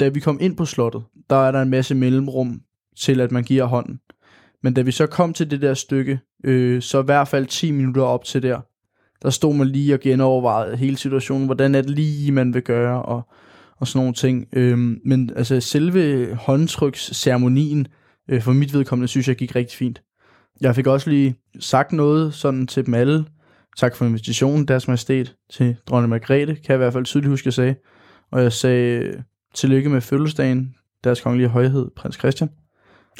Da 0.00 0.08
vi 0.08 0.20
kom 0.20 0.38
ind 0.40 0.56
på 0.56 0.64
slottet, 0.64 1.02
der 1.30 1.36
er 1.36 1.52
der 1.52 1.62
en 1.62 1.70
masse 1.70 1.94
mellemrum 1.94 2.60
til, 2.96 3.20
at 3.20 3.32
man 3.32 3.44
giver 3.44 3.64
hånden. 3.64 4.00
Men 4.62 4.74
da 4.74 4.82
vi 4.82 4.90
så 4.90 5.06
kom 5.06 5.32
til 5.32 5.50
det 5.50 5.62
der 5.62 5.74
stykke, 5.74 6.20
øh, 6.44 6.82
så 6.82 7.02
i 7.02 7.04
hvert 7.04 7.28
fald 7.28 7.46
10 7.46 7.70
minutter 7.70 8.02
op 8.02 8.24
til 8.24 8.42
der, 8.42 8.60
der 9.22 9.30
stod 9.30 9.54
man 9.54 9.66
lige 9.66 9.94
og 9.94 10.00
genovervejede 10.00 10.76
hele 10.76 10.96
situationen, 10.96 11.46
hvordan 11.46 11.74
er 11.74 11.82
det 11.82 11.90
lige, 11.90 12.32
man 12.32 12.54
vil 12.54 12.62
gøre, 12.62 13.02
og, 13.02 13.22
og 13.76 13.86
sådan 13.86 13.98
nogle 13.98 14.14
ting. 14.14 14.46
Øhm, 14.52 15.00
men 15.04 15.30
altså 15.36 15.60
selve 15.60 16.34
håndtryksceremonien, 16.34 17.86
øh, 18.28 18.42
for 18.42 18.52
mit 18.52 18.74
vedkommende, 18.74 19.08
synes 19.08 19.28
jeg 19.28 19.36
gik 19.36 19.56
rigtig 19.56 19.78
fint. 19.78 20.02
Jeg 20.60 20.74
fik 20.74 20.86
også 20.86 21.10
lige 21.10 21.36
sagt 21.60 21.92
noget 21.92 22.34
sådan 22.34 22.66
til 22.66 22.86
dem 22.86 22.94
alle. 22.94 23.24
Tak 23.76 23.96
for 23.96 24.04
invitationen, 24.04 24.68
deres 24.68 24.88
majestæt, 24.88 25.34
til 25.52 25.76
dronning 25.86 26.10
Margrethe, 26.10 26.54
kan 26.54 26.64
jeg 26.68 26.74
i 26.74 26.76
hvert 26.76 26.92
fald 26.92 27.04
tydeligt 27.04 27.30
huske, 27.30 27.46
jeg 27.46 27.54
sagde. 27.54 27.74
Og 28.30 28.42
jeg 28.42 28.52
sagde 28.52 28.98
øh, 28.98 29.22
tillykke 29.54 29.88
med 29.88 30.00
fødselsdagen, 30.00 30.74
deres 31.04 31.20
kongelige 31.20 31.48
højhed, 31.48 31.90
prins 31.96 32.16
Christian. 32.16 32.50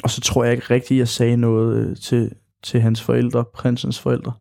Og 0.03 0.09
så 0.09 0.21
tror 0.21 0.43
jeg 0.43 0.53
ikke 0.53 0.65
rigtigt, 0.69 0.97
jeg 0.97 1.07
sagde 1.07 1.37
noget 1.37 1.89
øh, 1.89 1.97
til, 1.97 2.31
til 2.63 2.81
hans 2.81 3.01
forældre, 3.01 3.45
prinsens 3.53 3.99
forældre. 3.99 4.33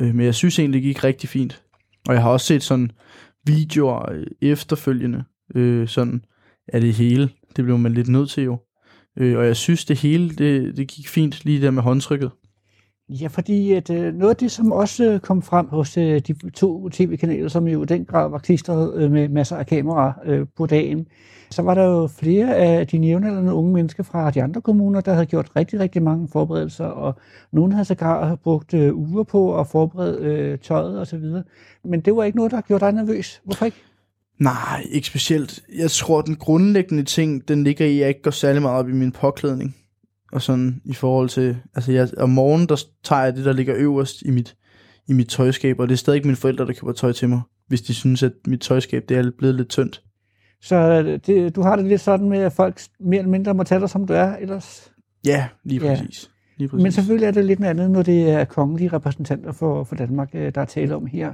Øh, 0.00 0.14
men 0.14 0.26
jeg 0.26 0.34
synes 0.34 0.58
egentlig, 0.58 0.82
det 0.82 0.88
gik 0.88 1.04
rigtig 1.04 1.28
fint. 1.28 1.62
Og 2.08 2.14
jeg 2.14 2.22
har 2.22 2.30
også 2.30 2.46
set 2.46 2.62
sådan 2.62 2.90
videoer 3.46 4.12
øh, 4.12 4.26
efterfølgende, 4.42 5.24
øh, 5.54 5.88
sådan 5.88 6.24
af 6.68 6.80
det 6.80 6.94
hele. 6.94 7.30
Det 7.56 7.64
blev 7.64 7.78
man 7.78 7.94
lidt 7.94 8.08
nødt 8.08 8.30
til 8.30 8.44
jo. 8.44 8.58
Øh, 9.16 9.38
og 9.38 9.46
jeg 9.46 9.56
synes, 9.56 9.84
det 9.84 9.98
hele, 9.98 10.30
det, 10.30 10.76
det 10.76 10.88
gik 10.88 11.08
fint 11.08 11.44
lige 11.44 11.62
der 11.62 11.70
med 11.70 11.82
håndtrykket. 11.82 12.30
Ja, 13.08 13.26
fordi 13.26 13.72
at, 13.72 13.90
øh, 13.90 14.14
noget 14.14 14.30
af 14.30 14.36
det, 14.36 14.50
som 14.50 14.72
også 14.72 15.04
øh, 15.04 15.20
kom 15.20 15.42
frem 15.42 15.68
hos 15.68 15.96
øh, 15.96 16.20
de 16.20 16.50
to 16.50 16.88
tv-kanaler, 16.88 17.48
som 17.48 17.68
jo 17.68 17.82
i 17.82 17.86
den 17.86 18.04
grad 18.04 18.30
var 18.30 18.38
klistret 18.38 18.94
øh, 18.94 19.10
med 19.10 19.28
masser 19.28 19.56
af 19.56 19.66
kameraer 19.66 20.12
øh, 20.24 20.46
på 20.56 20.66
dagen, 20.66 21.06
så 21.50 21.62
var 21.62 21.74
der 21.74 21.84
jo 21.84 22.06
flere 22.06 22.56
af 22.56 22.86
de 22.86 22.98
nævnaldrende 22.98 23.54
unge 23.54 23.72
mennesker 23.72 24.02
fra 24.02 24.30
de 24.30 24.42
andre 24.42 24.60
kommuner, 24.60 25.00
der 25.00 25.12
havde 25.12 25.26
gjort 25.26 25.56
rigtig, 25.56 25.80
rigtig 25.80 26.02
mange 26.02 26.28
forberedelser, 26.28 26.84
og 26.84 27.14
nogen 27.52 27.72
havde 27.72 27.84
sågar 27.84 28.34
brugt 28.34 28.74
øh, 28.74 28.96
uger 28.96 29.22
på 29.22 29.60
at 29.60 29.66
forberede 29.66 30.18
øh, 30.24 30.58
tøjet 30.58 31.00
og 31.00 31.06
så 31.06 31.18
videre. 31.18 31.42
Men 31.84 32.00
det 32.00 32.16
var 32.16 32.24
ikke 32.24 32.36
noget, 32.36 32.52
der 32.52 32.60
gjorde 32.60 32.84
dig 32.84 32.92
nervøs. 32.92 33.40
Hvorfor 33.44 33.64
ikke? 33.64 33.76
Nej, 34.40 34.86
ikke 34.90 35.06
specielt. 35.06 35.60
Jeg 35.78 35.90
tror, 35.90 36.20
den 36.22 36.36
grundlæggende 36.36 37.02
ting, 37.04 37.48
den 37.48 37.64
ligger 37.64 37.86
i, 37.86 37.94
at 37.94 38.00
jeg 38.00 38.08
ikke 38.08 38.22
går 38.22 38.30
særlig 38.30 38.62
meget 38.62 38.78
op 38.78 38.88
i 38.88 38.92
min 38.92 39.12
påklædning. 39.12 39.76
Og 40.32 40.42
sådan 40.42 40.80
i 40.84 40.94
forhold 40.94 41.28
til, 41.28 41.56
altså 41.74 41.92
jeg, 41.92 42.08
om 42.18 42.30
morgenen, 42.30 42.68
der 42.68 42.82
tager 43.04 43.22
jeg 43.22 43.36
det, 43.36 43.44
der 43.44 43.52
ligger 43.52 43.74
øverst 43.76 44.22
i 44.22 44.30
mit, 44.30 44.56
i 45.08 45.12
mit 45.12 45.28
tøjskab, 45.28 45.80
og 45.80 45.88
det 45.88 45.94
er 45.94 45.98
stadig 45.98 46.22
mine 46.24 46.36
forældre, 46.36 46.66
der 46.66 46.72
køber 46.72 46.92
tøj 46.92 47.12
til 47.12 47.28
mig, 47.28 47.40
hvis 47.68 47.82
de 47.82 47.94
synes, 47.94 48.22
at 48.22 48.32
mit 48.46 48.60
tøjskab, 48.60 49.02
det 49.08 49.16
er 49.16 49.30
blevet 49.38 49.54
lidt 49.54 49.68
tyndt. 49.68 50.02
Så 50.62 50.76
øh, 50.76 51.20
det, 51.26 51.56
du 51.56 51.62
har 51.62 51.76
det 51.76 51.84
lidt 51.84 52.00
sådan 52.00 52.28
med, 52.28 52.38
at 52.38 52.52
folk 52.52 52.80
mere 53.00 53.18
eller 53.18 53.30
mindre 53.30 53.54
må 53.54 53.64
tage 53.64 53.80
dig, 53.80 53.90
som 53.90 54.06
du 54.06 54.12
er 54.12 54.36
ellers. 54.36 54.92
Ja, 55.26 55.46
lige 55.64 55.86
Ja. 55.86 55.94
præcis. 55.94 56.30
lige 56.56 56.68
præcis. 56.68 56.82
Men 56.82 56.92
selvfølgelig 56.92 57.26
er 57.26 57.30
det 57.30 57.44
lidt 57.44 57.60
noget 57.60 57.70
andet, 57.70 57.90
når 57.90 58.02
det 58.02 58.30
er 58.30 58.44
kongelige 58.44 58.88
repræsentanter 58.92 59.52
for, 59.52 59.84
for 59.84 59.96
Danmark, 59.96 60.28
øh, 60.34 60.52
der 60.54 60.60
er 60.60 60.64
tale 60.64 60.96
om 60.96 61.06
her. 61.06 61.32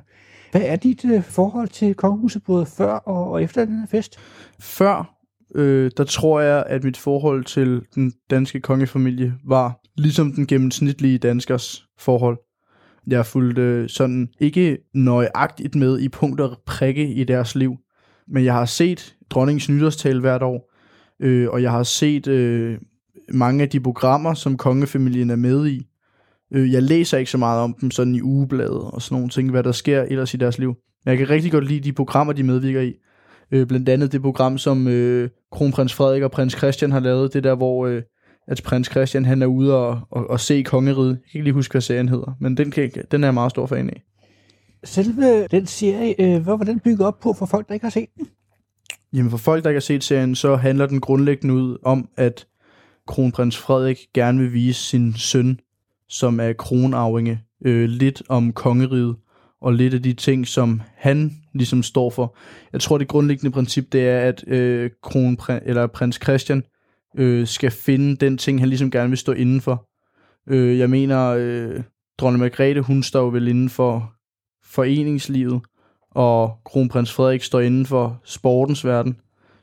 Hvad 0.51 0.63
er 0.65 0.77
dit 0.77 1.05
øh, 1.05 1.23
forhold 1.23 1.69
til 1.69 1.95
kongehuset 1.95 2.43
både 2.45 2.67
før 2.67 2.93
og, 2.93 3.31
og 3.31 3.43
efter 3.43 3.65
den 3.65 3.79
her 3.79 3.87
fest? 3.87 4.19
Før, 4.61 5.17
øh, 5.55 5.91
der 5.97 6.05
tror 6.05 6.41
jeg, 6.41 6.65
at 6.67 6.85
mit 6.85 6.97
forhold 6.97 7.45
til 7.45 7.83
den 7.95 8.13
danske 8.31 8.61
kongefamilie 8.61 9.35
var 9.45 9.81
ligesom 9.97 10.33
den 10.33 10.47
gennemsnitlige 10.47 11.19
danskers 11.19 11.87
forhold. 11.99 12.39
Jeg 13.07 13.27
fulgte 13.27 13.63
øh, 13.63 13.89
sådan 13.89 14.29
ikke 14.41 14.79
nøjagtigt 14.95 15.75
med 15.75 15.99
i 16.01 16.09
punkt 16.09 16.41
og 16.41 16.59
prikke 16.67 17.09
i 17.09 17.25
deres 17.25 17.55
liv, 17.55 17.77
men 18.29 18.45
jeg 18.45 18.55
har 18.55 18.65
set 18.65 19.17
dronningens 19.31 19.69
nytårstal 19.69 20.21
hvert 20.21 20.43
år, 20.43 20.73
øh, 21.21 21.49
og 21.51 21.63
jeg 21.63 21.71
har 21.71 21.83
set 21.83 22.27
øh, 22.27 22.79
mange 23.29 23.63
af 23.63 23.69
de 23.69 23.81
programmer, 23.81 24.35
som 24.35 24.57
kongefamilien 24.57 25.31
er 25.31 25.37
med 25.37 25.67
i. 25.67 25.87
Øh, 26.53 26.73
jeg 26.73 26.83
læser 26.83 27.19
ikke 27.19 27.31
så 27.31 27.39
meget 27.39 27.61
om 27.61 27.77
dem 27.81 27.91
sådan 27.91 28.15
i 28.15 28.23
ugebladet 28.23 28.81
og 28.81 29.03
sådan 29.03 29.15
nogle 29.15 29.29
ting, 29.29 29.51
hvad 29.51 29.63
der 29.63 29.73
sker 29.73 30.03
ellers 30.03 30.35
i 30.35 30.37
deres 30.37 30.59
liv. 30.59 30.75
Men 31.05 31.11
jeg 31.11 31.19
kan 31.19 31.31
rigtig 31.31 31.53
godt 31.53 31.69
lide 31.69 31.81
de 31.81 31.93
programmer, 31.93 32.33
de 32.33 32.43
medvirker 32.43 32.81
i. 32.81 32.93
Øh, 33.53 33.67
blandt 33.67 33.89
andet 33.89 34.13
det 34.13 34.23
program, 34.23 34.59
som 34.59 34.89
øh, 34.89 35.31
kronprins 35.53 35.95
Frederik 35.95 36.23
og 36.23 36.31
prins 36.31 36.53
Christian 36.53 36.93
har 36.93 37.01
lavet, 37.01 37.35
det 37.35 37.45
der, 37.45 37.55
hvor 37.55 37.87
øh, 37.87 38.03
at 38.49 38.61
prins 38.65 38.91
Christian 38.91 39.25
han 39.25 39.43
er 39.43 39.47
ude 39.47 39.75
og, 39.75 40.01
og, 40.11 40.31
og 40.31 40.41
se 40.41 40.63
kongeriget. 40.63 41.09
Jeg 41.09 41.17
kan 41.17 41.39
ikke 41.39 41.45
lige 41.45 41.55
huske, 41.55 41.73
hvad 41.73 41.81
serien 41.81 42.09
hedder, 42.09 42.37
men 42.41 42.57
den, 42.57 42.71
kan, 42.71 42.91
den 43.11 43.25
er 43.25 43.27
jeg 43.27 43.35
meget 43.35 43.51
stor 43.51 43.67
fan 43.67 43.91
af. 43.91 44.03
Selve 44.85 45.47
den 45.47 45.67
serie, 45.67 46.15
øh, 46.19 46.43
hvad 46.43 46.59
var 46.59 46.65
den 46.65 46.81
bygget 46.81 47.07
op 47.07 47.21
på 47.21 47.33
for 47.33 47.47
folk, 47.47 47.69
der 47.69 47.75
ikke 47.75 47.85
har 47.85 47.91
set 47.91 48.09
den? 48.17 48.27
Jamen 49.13 49.31
for 49.31 49.39
folk, 49.39 49.65
der 49.65 49.71
ikke 49.71 49.77
har 49.77 49.81
set 49.81 50.05
serien, 50.05 50.35
så 50.35 50.57
handler 50.57 50.87
den 50.87 51.01
grundlæggende 51.01 51.55
ud 51.55 51.79
om, 51.83 52.09
at 52.17 52.47
kronprins 53.07 53.59
Frederik 53.59 53.99
gerne 54.15 54.39
vil 54.39 54.53
vise 54.53 54.81
sin 54.81 55.15
søn, 55.15 55.59
som 56.09 56.41
er 56.41 56.53
kronarvinge, 56.53 57.41
øh, 57.65 57.89
lidt 57.89 58.23
om 58.29 58.53
kongeriget, 58.53 59.17
og 59.61 59.73
lidt 59.73 59.95
af 59.95 60.03
de 60.03 60.13
ting, 60.13 60.47
som 60.47 60.81
han 60.97 61.33
ligesom 61.55 61.83
står 61.83 62.11
for. 62.11 62.37
Jeg 62.73 62.81
tror, 62.81 62.99
det 62.99 63.09
grundlæggende 63.09 63.55
princip, 63.55 63.93
det 63.93 64.09
er, 64.09 64.21
at 64.21 64.45
øh, 64.49 64.91
kronprins, 65.03 65.63
eller 65.67 65.87
prins 65.87 66.19
Christian 66.23 66.63
øh, 67.19 67.47
skal 67.47 67.71
finde 67.71 68.17
den 68.17 68.39
ting, 68.39 68.61
han 68.61 68.69
ligesom 68.69 68.91
gerne 68.91 69.09
vil 69.09 69.19
stå 69.19 69.33
indenfor. 69.33 69.89
Øh, 70.49 70.79
jeg 70.79 70.91
mener, 70.91 71.29
øh, 71.29 71.83
dronning 72.19 72.41
Margrethe, 72.41 72.81
hun 72.81 73.03
står 73.03 73.21
jo 73.21 73.29
vel 73.29 73.49
inden 73.49 73.69
for 73.69 74.13
foreningslivet, 74.65 75.61
og 76.11 76.59
kronprins 76.65 77.13
Frederik 77.13 77.43
står 77.43 77.61
inden 77.61 77.87
for 77.87 78.21
sportens 78.25 78.85
verden, 78.85 79.17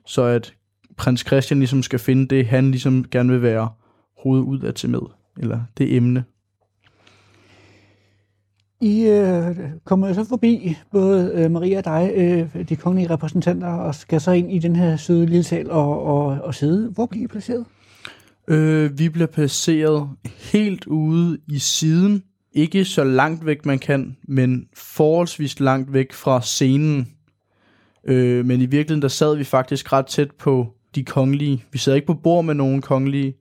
så 0.05 0.21
at 0.21 0.53
prins 0.97 1.21
Christian 1.27 1.59
ligesom 1.59 1.83
skal 1.83 1.99
finde 1.99 2.35
det, 2.35 2.45
han 2.45 2.71
ligesom 2.71 3.05
gerne 3.11 3.29
vil 3.29 3.41
være 3.41 3.69
hovedet 4.23 4.43
ud 4.43 4.59
af 4.59 4.73
til 4.73 4.89
med, 4.89 4.99
eller 5.37 5.61
det 5.77 5.95
emne. 5.95 6.23
I 8.83 9.07
øh, 9.07 9.55
kommer 9.85 10.07
jo 10.07 10.13
så 10.13 10.23
forbi, 10.23 10.77
både 10.91 11.31
øh, 11.35 11.51
Maria 11.51 11.77
og 11.77 11.85
dig, 11.85 12.11
øh, 12.15 12.69
de 12.69 12.75
kongelige 12.75 13.09
repræsentanter, 13.09 13.67
og 13.67 13.95
skal 13.95 14.21
så 14.21 14.31
ind 14.31 14.51
i 14.51 14.59
den 14.59 14.75
her 14.75 14.97
søde 14.97 15.25
lille 15.25 15.43
sal 15.43 15.71
og, 15.71 16.03
og, 16.03 16.25
og 16.25 16.55
sidde. 16.55 16.89
Hvor 16.89 17.05
bliver 17.05 17.23
I 17.23 17.27
placeret? 17.27 17.65
Øh, 18.47 18.99
vi 18.99 19.09
bliver 19.09 19.27
placeret 19.27 20.09
helt 20.53 20.87
ude 20.87 21.37
i 21.47 21.59
siden. 21.59 22.23
Ikke 22.53 22.85
så 22.85 23.03
langt 23.03 23.45
væk 23.45 23.65
man 23.65 23.79
kan, 23.79 24.17
men 24.27 24.65
forholdsvis 24.75 25.59
langt 25.59 25.93
væk 25.93 26.13
fra 26.13 26.41
scenen. 26.41 27.07
Øh, 28.07 28.45
men 28.45 28.61
i 28.61 28.65
virkeligheden, 28.65 29.01
der 29.01 29.07
sad 29.07 29.35
vi 29.35 29.43
faktisk 29.43 29.93
ret 29.93 30.05
tæt 30.05 30.31
på 30.31 30.67
de 30.95 31.03
kongelige. 31.03 31.63
Vi 31.71 31.77
sad 31.77 31.95
ikke 31.95 32.07
på 32.07 32.13
bord 32.13 32.45
med 32.45 32.53
nogen 32.53 32.81
kongelige, 32.81 33.33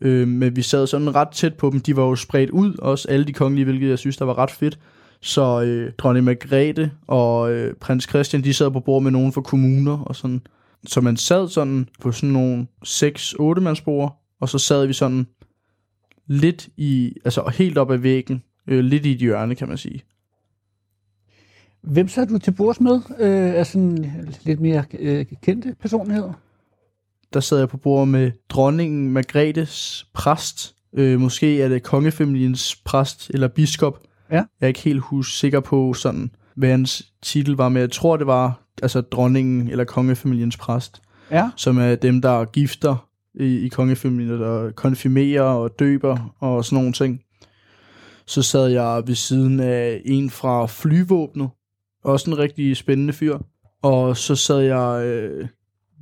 øh, 0.00 0.28
men 0.28 0.56
vi 0.56 0.62
sad 0.62 0.86
sådan 0.86 1.14
ret 1.14 1.28
tæt 1.28 1.54
på 1.54 1.70
dem. 1.70 1.80
De 1.80 1.96
var 1.96 2.02
jo 2.02 2.16
spredt 2.16 2.50
ud, 2.50 2.74
også 2.78 3.08
alle 3.08 3.24
de 3.24 3.32
kongelige, 3.32 3.64
hvilket 3.64 3.88
jeg 3.88 3.98
synes, 3.98 4.16
der 4.16 4.24
var 4.24 4.38
ret 4.38 4.50
fedt. 4.50 4.78
Så 5.20 5.62
øh, 5.62 5.92
dronning 5.98 6.24
Margrethe 6.24 6.90
og 7.06 7.52
øh, 7.52 7.74
prins 7.74 8.04
Christian, 8.04 8.44
de 8.44 8.54
sad 8.54 8.70
på 8.70 8.80
bord 8.80 9.02
med 9.02 9.10
nogen 9.10 9.32
fra 9.32 9.40
kommuner 9.40 9.98
og 9.98 10.16
sådan. 10.16 10.40
Så 10.86 11.00
man 11.00 11.16
sad 11.16 11.48
sådan 11.48 11.88
på 12.00 12.12
sådan 12.12 12.32
nogle 12.32 12.66
6-8 12.86 13.60
mandsbord, 13.60 14.22
og 14.40 14.48
så 14.48 14.58
sad 14.58 14.86
vi 14.86 14.92
sådan 14.92 15.26
lidt 16.26 16.68
i, 16.76 17.12
altså 17.24 17.52
helt 17.54 17.78
op 17.78 17.90
ad 17.90 17.98
væggen, 17.98 18.42
øh, 18.66 18.84
lidt 18.84 19.06
i 19.06 19.12
et 19.12 19.18
hjørne, 19.18 19.54
kan 19.54 19.68
man 19.68 19.78
sige. 19.78 20.02
Hvem 21.82 22.08
så 22.08 22.20
er 22.20 22.24
du 22.24 22.38
til 22.38 22.52
bords 22.52 22.80
med? 22.80 23.00
Øh, 23.18 23.54
er 23.54 23.64
sådan 23.64 24.12
lidt 24.44 24.60
mere 24.60 24.84
øh, 24.98 25.26
kendte 25.42 25.74
personligheder? 25.80 26.32
Der 27.36 27.40
sad 27.40 27.58
jeg 27.58 27.68
på 27.68 27.76
bord 27.76 28.08
med 28.08 28.30
dronningen 28.48 29.10
Margrethes 29.12 30.06
præst. 30.14 30.74
Øh, 30.94 31.20
måske 31.20 31.62
er 31.62 31.68
det 31.68 31.82
kongefamiliens 31.82 32.76
præst 32.84 33.30
eller 33.30 33.48
biskop. 33.48 33.98
Ja. 34.30 34.34
Jeg 34.34 34.46
er 34.60 34.66
ikke 34.66 34.80
helt 34.80 35.00
hus 35.00 35.38
sikker 35.38 35.60
på, 35.60 35.94
sådan, 35.94 36.30
hvad 36.54 36.70
hans 36.70 37.12
titel 37.22 37.54
var, 37.56 37.68
men 37.68 37.80
jeg 37.80 37.90
tror, 37.90 38.16
det 38.16 38.26
var 38.26 38.60
altså 38.82 39.00
dronningen 39.00 39.68
eller 39.68 39.84
kongefamiliens 39.84 40.56
præst, 40.56 41.02
Ja. 41.30 41.50
som 41.56 41.78
er 41.78 41.94
dem, 41.94 42.22
der 42.22 42.44
gifter 42.44 43.08
i, 43.34 43.58
i 43.58 43.68
kongefamilien, 43.68 44.40
der 44.40 44.70
konfirmerer 44.70 45.42
og 45.42 45.70
døber 45.78 46.34
og 46.40 46.64
sådan 46.64 46.76
nogle 46.76 46.92
ting. 46.92 47.20
Så 48.26 48.42
sad 48.42 48.68
jeg 48.68 49.02
ved 49.06 49.14
siden 49.14 49.60
af 49.60 50.02
en 50.04 50.30
fra 50.30 50.66
flyvåbnet, 50.66 51.48
også 52.04 52.30
en 52.30 52.38
rigtig 52.38 52.76
spændende 52.76 53.12
fyr. 53.12 53.38
Og 53.82 54.16
så 54.16 54.36
sad 54.36 54.60
jeg 54.60 55.04
øh, 55.06 55.48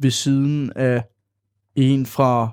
ved 0.00 0.10
siden 0.10 0.72
af 0.76 1.04
en 1.76 2.06
fra 2.06 2.48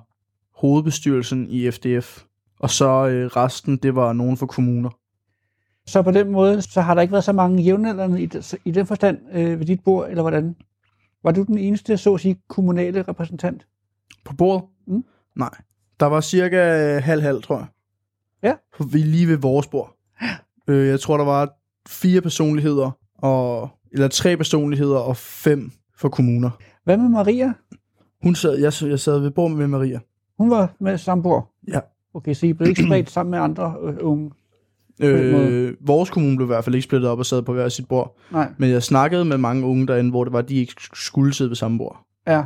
hovedbestyrelsen 0.55 1.47
i 1.49 1.71
FDF. 1.71 2.23
Og 2.59 2.69
så 2.69 3.07
øh, 3.07 3.27
resten, 3.27 3.77
det 3.77 3.95
var 3.95 4.13
nogen 4.13 4.37
fra 4.37 4.45
kommuner. 4.45 4.89
Så 5.87 6.01
på 6.01 6.11
den 6.11 6.31
måde, 6.31 6.61
så 6.61 6.81
har 6.81 6.93
der 6.93 7.01
ikke 7.01 7.11
været 7.11 7.23
så 7.23 7.33
mange 7.33 7.63
jævnaldrende 7.63 8.23
i, 8.23 8.29
i 8.65 8.71
den 8.71 8.87
forstand 8.87 9.17
øh, 9.33 9.59
ved 9.59 9.65
dit 9.65 9.83
bord, 9.83 10.09
eller 10.09 10.21
hvordan? 10.21 10.55
Var 11.23 11.31
du 11.31 11.43
den 11.43 11.57
eneste, 11.57 11.97
så 11.97 12.13
at 12.13 12.19
sige, 12.19 12.41
kommunale 12.49 13.01
repræsentant? 13.01 13.67
På 14.25 14.33
bordet? 14.33 14.63
Mm. 14.87 15.03
Nej. 15.35 15.49
Der 15.99 16.05
var 16.05 16.21
cirka 16.21 16.57
halv-halv, 16.99 17.41
tror 17.43 17.57
jeg. 17.57 17.67
Ja. 18.43 18.53
Vi 18.91 18.97
lige 18.97 19.27
ved 19.27 19.37
vores 19.37 19.67
bord. 19.67 19.95
Øh, 20.67 20.87
jeg 20.87 20.99
tror, 20.99 21.17
der 21.17 21.25
var 21.25 21.49
fire 21.87 22.21
personligheder, 22.21 22.91
og, 23.17 23.69
eller 23.91 24.07
tre 24.07 24.37
personligheder 24.37 24.97
og 24.97 25.17
fem 25.17 25.71
for 25.97 26.09
kommuner. 26.09 26.49
Hvad 26.83 26.97
med 26.97 27.09
Maria? 27.09 27.53
Hun 28.23 28.35
sad, 28.35 28.57
jeg, 28.57 28.89
jeg 28.89 28.99
sad 28.99 29.19
ved 29.19 29.31
bord 29.31 29.51
med 29.51 29.67
Maria. 29.67 29.99
Hun 30.37 30.49
var 30.49 30.75
med 30.79 30.97
samme 30.97 31.23
bord? 31.23 31.53
Ja. 31.67 31.79
Okay, 32.13 32.33
så 32.33 32.45
I 32.45 32.53
blev 32.53 32.69
ikke 32.69 32.83
spredt 32.83 33.09
sammen 33.09 33.31
med 33.31 33.39
andre 33.39 33.75
øh, 33.83 33.97
unge? 34.01 34.31
Øh, 34.99 35.73
vores 35.79 36.09
kommune 36.09 36.37
blev 36.37 36.45
i 36.45 36.53
hvert 36.53 36.63
fald 36.63 36.75
ikke 36.75 36.83
splittet 36.83 37.09
op 37.09 37.19
og 37.19 37.25
sad 37.25 37.41
på 37.41 37.53
hver 37.53 37.69
sit 37.69 37.87
bord. 37.87 38.17
Nej. 38.31 38.53
Men 38.57 38.69
jeg 38.69 38.83
snakkede 38.83 39.25
med 39.25 39.37
mange 39.37 39.65
unge 39.65 39.87
derinde, 39.87 40.09
hvor 40.09 40.23
det 40.23 40.33
var, 40.33 40.39
at 40.39 40.49
de 40.49 40.55
ikke 40.55 40.73
skulle 40.93 41.33
sidde 41.33 41.49
ved 41.49 41.55
samme 41.55 41.77
bord. 41.77 42.05
Ja. 42.27 42.43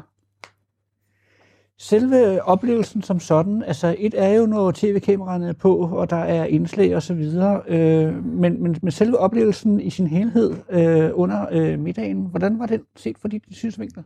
Selve 1.80 2.44
oplevelsen 2.44 3.02
som 3.02 3.20
sådan, 3.20 3.64
altså 3.64 3.96
et 4.00 4.14
er 4.18 4.34
jo, 4.34 4.46
når 4.46 4.72
tv-kameraerne 4.72 5.48
er 5.48 5.54
på, 5.54 5.78
og 5.78 6.10
der 6.10 6.16
er 6.16 6.46
indslag 6.46 6.96
og 6.96 7.04
så 7.04 7.14
videre, 7.14 7.62
øh, 7.68 8.26
men, 8.26 8.64
men, 8.64 8.78
men 8.82 8.92
selve 8.92 9.18
oplevelsen 9.18 9.80
i 9.80 9.90
sin 9.90 10.08
helhed 10.08 10.54
øh, 10.70 11.10
under 11.14 11.46
øh, 11.52 11.80
middagen, 11.80 12.26
hvordan 12.26 12.60
var 12.60 12.66
den 12.66 12.82
set 12.96 13.18
fra 13.18 13.30
dit 13.30 13.44
synsvinkel? 13.52 14.04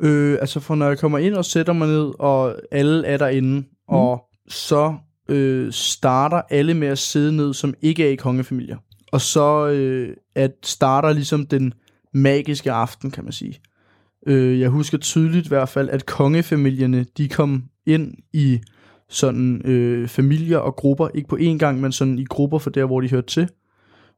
Øh, 0.00 0.38
altså 0.40 0.60
for 0.60 0.74
når 0.74 0.88
jeg 0.88 0.98
kommer 0.98 1.18
ind 1.18 1.34
og 1.34 1.44
sætter 1.44 1.72
mig 1.72 1.88
ned, 1.88 2.12
og 2.18 2.56
alle 2.70 3.06
er 3.06 3.16
derinde, 3.16 3.56
mm. 3.56 3.64
og 3.88 4.24
så 4.48 4.94
øh, 5.28 5.72
starter 5.72 6.42
alle 6.50 6.74
med 6.74 6.88
at 6.88 6.98
sidde 6.98 7.36
ned, 7.36 7.54
som 7.54 7.74
ikke 7.82 8.06
er 8.06 8.10
i 8.10 8.14
kongefamilier. 8.16 8.76
Og 9.12 9.20
så 9.20 9.68
øh, 9.68 10.16
at 10.34 10.52
starter 10.62 11.12
ligesom 11.12 11.46
den 11.46 11.74
magiske 12.14 12.72
aften, 12.72 13.10
kan 13.10 13.24
man 13.24 13.32
sige. 13.32 13.60
Øh, 14.26 14.60
jeg 14.60 14.68
husker 14.68 14.98
tydeligt 14.98 15.46
i 15.46 15.48
hvert 15.48 15.68
fald, 15.68 15.88
at 15.88 16.06
kongefamilierne, 16.06 17.06
de 17.18 17.28
kom 17.28 17.64
ind 17.86 18.14
i 18.32 18.60
sådan 19.08 19.62
øh, 19.64 20.08
familier 20.08 20.58
og 20.58 20.76
grupper, 20.76 21.08
ikke 21.14 21.28
på 21.28 21.36
én 21.40 21.58
gang, 21.58 21.80
men 21.80 21.92
sådan 21.92 22.18
i 22.18 22.24
grupper 22.24 22.58
for 22.58 22.70
der, 22.70 22.84
hvor 22.84 23.00
de 23.00 23.10
hørte 23.10 23.26
til, 23.26 23.48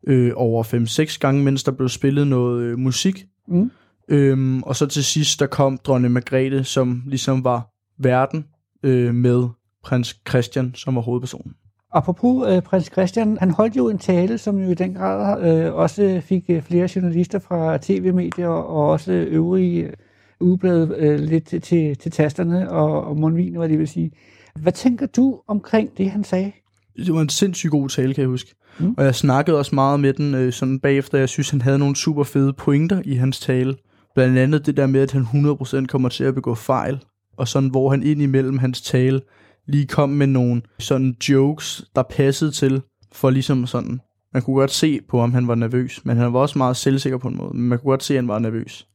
øh, 0.07 0.33
over 0.37 0.65
5-6 1.13 1.19
gange, 1.19 1.45
mens 1.45 1.65
der 1.65 1.73
blev 1.73 1.89
spillet 1.89 2.27
noget 2.27 2.63
øh, 2.63 2.79
musik. 2.79 3.27
Mm. 3.49 3.71
Øhm, 4.09 4.63
og 4.63 4.77
så 4.77 4.87
til 4.87 5.05
sidst, 5.05 5.41
der 5.41 5.47
kom 5.47 5.79
dronning 5.79 6.13
Margrethe, 6.13 6.65
som 6.65 7.03
ligesom 7.07 7.45
var 7.45 7.71
verden 7.99 8.47
øh, 8.83 9.15
med 9.15 9.49
prins 9.85 10.21
Christian, 10.29 10.75
som 10.75 10.95
var 10.95 11.01
hovedpersonen. 11.01 11.55
Apropos 11.93 12.49
øh, 12.49 12.63
prins 12.63 12.87
Christian, 12.93 13.39
han 13.41 13.51
holdt 13.51 13.77
jo 13.77 13.89
en 13.89 13.99
tale, 13.99 14.39
som 14.39 14.59
jo 14.59 14.71
i 14.71 14.75
den 14.75 14.95
grad 14.95 15.67
øh, 15.67 15.75
også 15.75 16.21
fik 16.25 16.45
øh, 16.49 16.63
flere 16.63 16.89
journalister 16.97 17.39
fra 17.39 17.79
tv-medier 17.83 18.49
og 18.49 18.89
også 18.89 19.13
øvrige 19.13 19.83
øh, 19.83 19.93
ugeblade 20.41 20.95
øh, 20.99 21.21
lidt 21.21 21.47
til, 21.47 21.61
til, 21.61 21.97
til 21.97 22.13
tasterne 22.13 22.71
og, 22.71 23.05
og 23.05 23.17
mundvin, 23.17 23.57
hvad 23.57 23.69
det 23.69 23.79
vil 23.79 23.89
sige. 23.89 24.11
Hvad 24.55 24.73
tænker 24.73 25.07
du 25.07 25.41
omkring 25.49 25.99
det, 25.99 26.11
han 26.11 26.25
sagde? 26.25 26.53
Det 26.97 27.15
var 27.15 27.21
en 27.21 27.29
sindssygt 27.29 27.71
god 27.71 27.89
tale, 27.89 28.15
kan 28.15 28.23
jeg 28.23 28.29
huske. 28.29 28.55
Mm. 28.79 28.87
Mm. 28.87 28.95
Og 28.99 29.05
jeg 29.05 29.15
snakkede 29.15 29.59
også 29.59 29.75
meget 29.75 30.01
med 30.01 30.13
den 30.13 30.35
øh, 30.35 30.53
sådan 30.53 30.81
bagefter. 30.81 31.19
Jeg 31.19 31.29
synes, 31.29 31.51
han 31.51 31.61
havde 31.61 31.79
nogle 31.79 31.97
super 31.97 32.25
fede 32.25 32.53
pointer 32.53 33.03
i 33.05 33.15
hans 33.15 33.41
tale. 33.41 33.75
Blandt 34.17 34.39
andet 34.39 34.67
det 34.67 34.77
der 34.77 34.87
med, 34.87 35.01
at 35.01 35.13
han 35.13 35.23
100% 35.23 35.87
kommer 35.87 36.09
til 36.09 36.25
at 36.25 36.35
begå 36.35 36.55
fejl. 36.55 37.05
Og 37.37 37.49
sådan, 37.49 37.71
hvor 37.71 37.91
han 37.91 38.03
ind 38.03 38.23
imellem 38.23 38.59
hans 38.59 38.83
tale 38.83 39.21
lige 39.67 39.87
kom 39.87 40.09
med 40.09 40.27
nogle 40.27 40.63
sådan 40.79 41.17
jokes, 41.29 41.85
der 41.97 42.03
passede 42.03 42.51
til, 42.51 42.83
for 43.13 43.31
ligesom 43.31 43.67
sådan, 43.67 44.01
man 44.33 44.43
kunne 44.43 44.57
godt 44.57 44.71
se 44.71 45.01
på 45.09 45.21
ham, 45.21 45.33
han 45.33 45.49
var 45.49 45.55
nervøs, 45.55 46.05
men 46.05 46.17
han 46.17 46.33
var 46.33 46.41
også 46.41 46.59
meget 46.59 46.77
selvsikker 46.77 47.19
på 47.19 47.29
en 47.29 47.37
måde, 47.37 47.55
men 47.55 47.69
man 47.69 47.79
kunne 47.79 47.91
godt 47.91 48.03
se, 48.03 48.15
at 48.15 48.19
han 48.19 48.29
var 48.29 48.39
nervøs. 48.39 48.89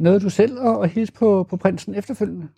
Nåede 0.00 0.20
du 0.20 0.30
selv 0.30 0.58
at, 0.82 0.90
hilse 0.90 1.12
på, 1.12 1.46
på 1.50 1.56
prinsen 1.56 1.94
efterfølgende? 1.94 2.48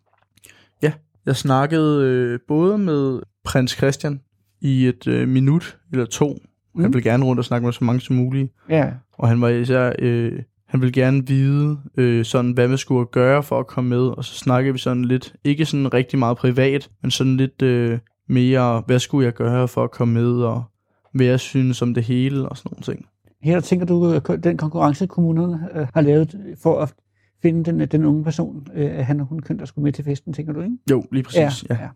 Jeg 1.27 1.37
snakkede 1.37 2.05
øh, 2.05 2.39
både 2.49 2.79
med 2.79 3.21
prins 3.45 3.71
Christian 3.71 4.21
i 4.61 4.87
et 4.87 5.07
øh, 5.07 5.29
minut 5.29 5.79
eller 5.93 6.07
to. 6.07 6.39
Mm. 6.75 6.83
Han 6.83 6.95
ville 6.95 7.11
gerne 7.11 7.25
rundt 7.25 7.39
og 7.39 7.45
snakke 7.45 7.65
med 7.65 7.73
så 7.73 7.85
mange 7.85 8.01
som 8.01 8.17
muligt. 8.17 8.53
Ja. 8.69 8.91
Og 9.13 9.29
han 9.29 9.41
var 9.41 9.49
især, 9.49 9.93
øh, 9.99 10.43
han 10.67 10.81
ville 10.81 10.93
gerne 10.93 11.27
vide, 11.27 11.79
øh, 11.97 12.25
sådan, 12.25 12.53
hvad 12.53 12.69
man 12.69 12.79
skulle 12.79 13.07
gøre 13.07 13.43
for 13.43 13.61
at 13.61 13.67
komme 13.67 13.91
med. 13.91 13.99
Og 13.99 14.25
så 14.25 14.35
snakkede 14.35 14.73
vi 14.73 14.79
sådan 14.79 15.05
lidt, 15.05 15.35
ikke 15.45 15.67
sådan 15.67 15.95
rigtig 15.95 16.19
meget 16.19 16.37
privat, 16.37 16.91
men 17.03 17.11
sådan 17.11 17.37
lidt 17.37 17.63
øh, 17.63 17.99
mere, 18.29 18.83
hvad 18.87 18.99
skulle 18.99 19.25
jeg 19.25 19.35
gøre 19.35 19.69
for 19.69 19.85
at 19.85 19.91
komme 19.91 20.15
med, 20.15 20.33
og 20.33 20.65
hvad 21.13 21.27
jeg 21.27 21.41
synes 21.41 21.83
om 21.83 21.95
det 21.95 22.03
hele, 22.03 22.49
og 22.49 22.57
sådan 22.57 22.71
nogle 22.71 22.83
ting. 22.83 23.07
Her 23.43 23.61
tænker 23.61 23.87
du, 23.87 24.13
at 24.13 24.45
den 24.45 24.57
konkurrence, 24.57 25.07
kommunerne 25.07 25.69
øh, 25.75 25.87
har 25.95 26.01
lavet 26.01 26.57
for 26.63 26.81
at 26.81 26.95
finde 27.43 27.65
den, 27.65 27.89
den 27.89 28.05
unge 28.05 28.25
person, 28.25 28.67
øh, 28.75 28.91
han 28.91 29.21
og 29.21 29.27
hun 29.27 29.41
køn, 29.41 29.59
der 29.59 29.65
skulle 29.65 29.83
med 29.83 29.93
til 29.93 30.05
festen, 30.05 30.33
tænker 30.33 30.53
du, 30.53 30.61
ikke? 30.61 30.77
Jo, 30.91 31.05
lige 31.13 31.23
præcis. 31.23 31.65
Ja, 31.71 31.75
ja. 31.75 31.89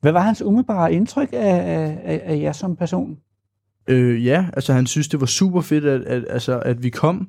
Hvad 0.00 0.12
var 0.12 0.20
hans 0.20 0.42
umiddelbare 0.42 0.92
indtryk 0.92 1.28
af, 1.32 1.56
af, 1.56 2.00
af, 2.04 2.22
af 2.24 2.40
jer 2.40 2.52
som 2.52 2.76
person? 2.76 3.18
Øh, 3.88 4.26
ja, 4.26 4.46
altså 4.52 4.72
han 4.72 4.86
synes, 4.86 5.08
det 5.08 5.20
var 5.20 5.26
super 5.26 5.60
fedt, 5.60 5.84
at, 5.84 6.00
at, 6.00 6.24
altså, 6.30 6.58
at 6.58 6.82
vi 6.82 6.90
kom. 6.90 7.28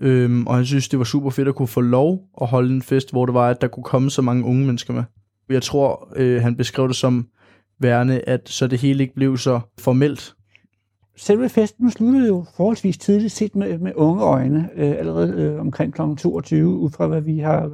Øhm, 0.00 0.46
og 0.46 0.56
han 0.56 0.66
synes, 0.66 0.88
det 0.88 0.98
var 0.98 1.04
super 1.04 1.30
fedt 1.30 1.48
at 1.48 1.54
kunne 1.54 1.68
få 1.68 1.80
lov 1.80 2.20
at 2.40 2.46
holde 2.46 2.74
en 2.74 2.82
fest, 2.82 3.10
hvor 3.10 3.26
det 3.26 3.34
var, 3.34 3.48
at 3.50 3.60
der 3.60 3.68
kunne 3.68 3.84
komme 3.84 4.10
så 4.10 4.22
mange 4.22 4.44
unge 4.44 4.66
mennesker 4.66 4.94
med. 4.94 5.02
Jeg 5.48 5.62
tror, 5.62 6.12
øh, 6.16 6.42
han 6.42 6.56
beskrev 6.56 6.88
det 6.88 6.96
som 6.96 7.28
værende, 7.78 8.20
at 8.20 8.48
så 8.48 8.66
det 8.66 8.78
hele 8.78 9.02
ikke 9.02 9.14
blev 9.14 9.38
så 9.38 9.60
formelt. 9.78 10.34
Selve 11.16 11.48
festen 11.48 11.90
sluttede 11.90 12.26
jo 12.28 12.44
forholdsvis 12.56 12.98
tidligt 12.98 13.32
set 13.32 13.56
med, 13.56 13.78
med 13.78 13.92
unge 13.94 14.22
øjne, 14.22 14.68
øh, 14.74 14.90
allerede 14.98 15.42
øh, 15.42 15.60
omkring 15.60 15.94
kl. 15.94 16.00
22, 16.18 16.68
ud 16.68 16.90
fra 16.90 17.06
hvad 17.06 17.20
vi 17.20 17.38
har, 17.38 17.70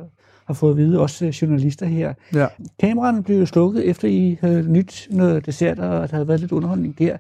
har 0.47 0.55
fået 0.55 0.71
at 0.71 0.77
vide, 0.77 1.01
også 1.01 1.27
øh, 1.27 1.31
journalister 1.31 1.87
her. 1.87 2.15
Ja. 2.35 2.47
Kameraerne 2.79 3.23
blev 3.23 3.39
jo 3.39 3.47
slukket, 3.47 3.89
efter 3.89 4.09
I 4.09 4.39
havde 4.41 4.73
nyt 4.73 5.09
noget 5.11 5.47
dessert, 5.47 5.79
og 5.79 6.09
der 6.09 6.17
havde 6.17 6.29
været 6.29 6.41
lidt 6.41 6.53
underholdning 6.53 6.99
der. 6.99 7.17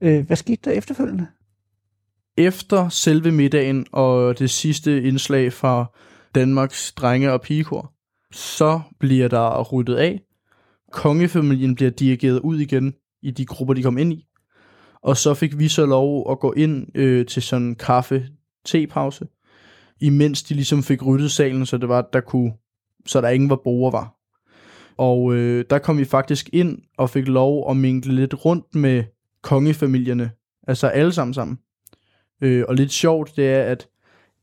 Øh, 0.00 0.26
hvad 0.26 0.36
skete 0.36 0.70
der 0.70 0.70
efterfølgende? 0.70 1.26
Efter 2.36 2.88
selve 2.88 3.32
middagen 3.32 3.86
og 3.92 4.38
det 4.38 4.50
sidste 4.50 5.02
indslag 5.02 5.52
fra 5.52 5.92
Danmarks 6.34 6.92
drenge- 6.92 7.32
og 7.32 7.40
pigekor, 7.40 7.92
så 8.32 8.80
bliver 9.00 9.28
der 9.28 9.62
ryddet 9.62 9.94
af. 9.94 10.20
Kongefamilien 10.92 11.74
bliver 11.74 11.90
dirigeret 11.90 12.40
ud 12.40 12.58
igen 12.58 12.94
i 13.22 13.30
de 13.30 13.46
grupper, 13.46 13.74
de 13.74 13.82
kom 13.82 13.98
ind 13.98 14.12
i. 14.12 14.26
Og 15.02 15.16
så 15.16 15.34
fik 15.34 15.58
vi 15.58 15.68
så 15.68 15.86
lov 15.86 16.30
at 16.30 16.40
gå 16.40 16.52
ind 16.52 16.86
øh, 16.94 17.26
til 17.26 17.42
sådan 17.42 17.66
en 17.66 17.74
kaffe-te-pause, 17.74 19.26
imens 20.00 20.42
de 20.42 20.54
ligesom 20.54 20.82
fik 20.82 21.06
ryddet 21.06 21.30
salen, 21.30 21.66
så 21.66 21.78
det 21.78 21.88
var, 21.88 22.08
der 22.12 22.20
kunne, 22.20 22.52
så 23.06 23.20
der 23.20 23.28
ingen 23.28 23.50
var 23.50 23.60
borger 23.64 23.90
var. 23.90 24.14
Og 24.96 25.34
øh, 25.34 25.64
der 25.70 25.78
kom 25.78 25.98
vi 25.98 26.04
faktisk 26.04 26.50
ind 26.52 26.78
og 26.98 27.10
fik 27.10 27.28
lov 27.28 27.70
at 27.70 27.76
mingle 27.76 28.14
lidt 28.14 28.44
rundt 28.44 28.74
med 28.74 29.04
kongefamilierne, 29.42 30.30
altså 30.68 30.86
alle 30.86 31.12
sammen 31.12 31.34
sammen. 31.34 31.58
Øh, 32.42 32.64
og 32.68 32.74
lidt 32.74 32.92
sjovt, 32.92 33.36
det 33.36 33.48
er, 33.48 33.62
at 33.62 33.88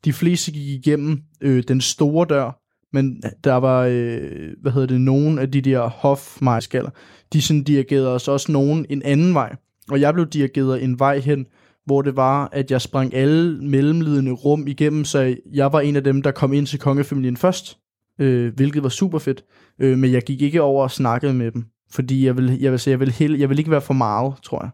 de 0.05 0.13
fleste 0.13 0.51
gik 0.51 0.67
igennem 0.67 1.21
øh, 1.41 1.63
den 1.67 1.81
store 1.81 2.25
dør, 2.29 2.61
men 2.93 3.23
der 3.43 3.53
var, 3.53 3.85
øh, 3.91 4.49
hvad 4.61 4.71
hedder 4.71 4.87
det, 4.87 5.01
nogen 5.01 5.39
af 5.39 5.51
de 5.51 5.61
der 5.61 5.87
hofmejskaller, 5.87 6.89
de 7.33 7.41
sådan 7.41 7.63
dirigerede 7.63 8.13
os 8.13 8.27
også 8.27 8.51
nogen 8.51 8.85
en 8.89 9.01
anden 9.03 9.33
vej. 9.33 9.55
Og 9.91 10.01
jeg 10.01 10.13
blev 10.13 10.27
dirigeret 10.27 10.83
en 10.83 10.99
vej 10.99 11.19
hen, 11.19 11.45
hvor 11.85 12.01
det 12.01 12.15
var, 12.15 12.49
at 12.51 12.71
jeg 12.71 12.81
sprang 12.81 13.13
alle 13.13 13.61
mellemlidende 13.61 14.31
rum 14.31 14.67
igennem, 14.67 15.05
så 15.05 15.35
jeg 15.53 15.73
var 15.73 15.79
en 15.79 15.95
af 15.95 16.03
dem, 16.03 16.21
der 16.21 16.31
kom 16.31 16.53
ind 16.53 16.67
til 16.67 16.79
kongefamilien 16.79 17.37
først, 17.37 17.77
øh, 18.19 18.53
hvilket 18.55 18.83
var 18.83 18.89
super 18.89 19.19
fedt. 19.19 19.43
Øh, 19.79 19.97
men 19.97 20.11
jeg 20.11 20.21
gik 20.21 20.41
ikke 20.41 20.61
over 20.61 20.83
og 20.83 20.91
snakkede 20.91 21.33
med 21.33 21.51
dem, 21.51 21.65
fordi 21.91 22.25
jeg 22.25 22.37
vil, 22.37 22.57
jeg 22.59 22.71
vil, 22.71 22.79
sige, 22.79 22.91
jeg 22.91 22.99
vil, 22.99 23.11
hel, 23.11 23.39
jeg 23.39 23.49
vil 23.49 23.59
ikke 23.59 23.71
være 23.71 23.81
for 23.81 23.93
meget, 23.93 24.33
tror 24.43 24.63
jeg. 24.63 24.69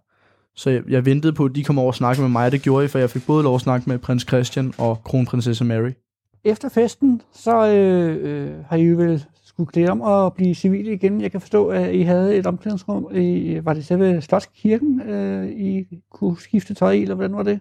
Så 0.55 0.69
jeg, 0.69 0.81
jeg 0.89 1.05
ventede 1.05 1.33
på, 1.33 1.45
at 1.45 1.55
de 1.55 1.63
kom 1.63 1.79
over 1.79 1.87
og 1.87 1.95
snakke 1.95 2.21
med 2.21 2.29
mig, 2.29 2.51
det 2.51 2.61
gjorde 2.61 2.81
jeg, 2.81 2.89
for 2.89 2.99
jeg 2.99 3.09
fik 3.09 3.25
både 3.25 3.43
lov 3.43 3.55
at 3.55 3.61
snakke 3.61 3.89
med 3.89 3.97
prins 3.97 4.23
Christian 4.23 4.73
og 4.77 5.03
kronprinsesse 5.03 5.65
Mary. 5.65 5.91
Efter 6.43 6.69
festen, 6.69 7.21
så 7.33 7.67
øh, 7.67 8.17
øh, 8.21 8.63
har 8.69 8.77
I 8.77 8.85
vel 8.85 9.25
skulle 9.43 9.67
klæde 9.67 9.89
om 9.89 10.01
at 10.01 10.33
blive 10.33 10.55
civile 10.55 10.93
igen. 10.93 11.21
Jeg 11.21 11.31
kan 11.31 11.41
forstå, 11.41 11.67
at 11.67 11.95
I 11.95 12.01
havde 12.01 12.35
et 12.35 12.47
omklædningsrum. 12.47 13.07
I, 13.15 13.59
var 13.63 13.73
det 13.73 13.85
selve 13.85 14.21
Slotskirken, 14.21 15.01
øh, 15.01 15.49
I 15.49 15.85
kunne 16.11 16.37
skifte 16.39 16.73
tøj 16.73 16.91
i, 16.91 17.01
eller 17.01 17.15
hvordan 17.15 17.35
var 17.35 17.43
det? 17.43 17.59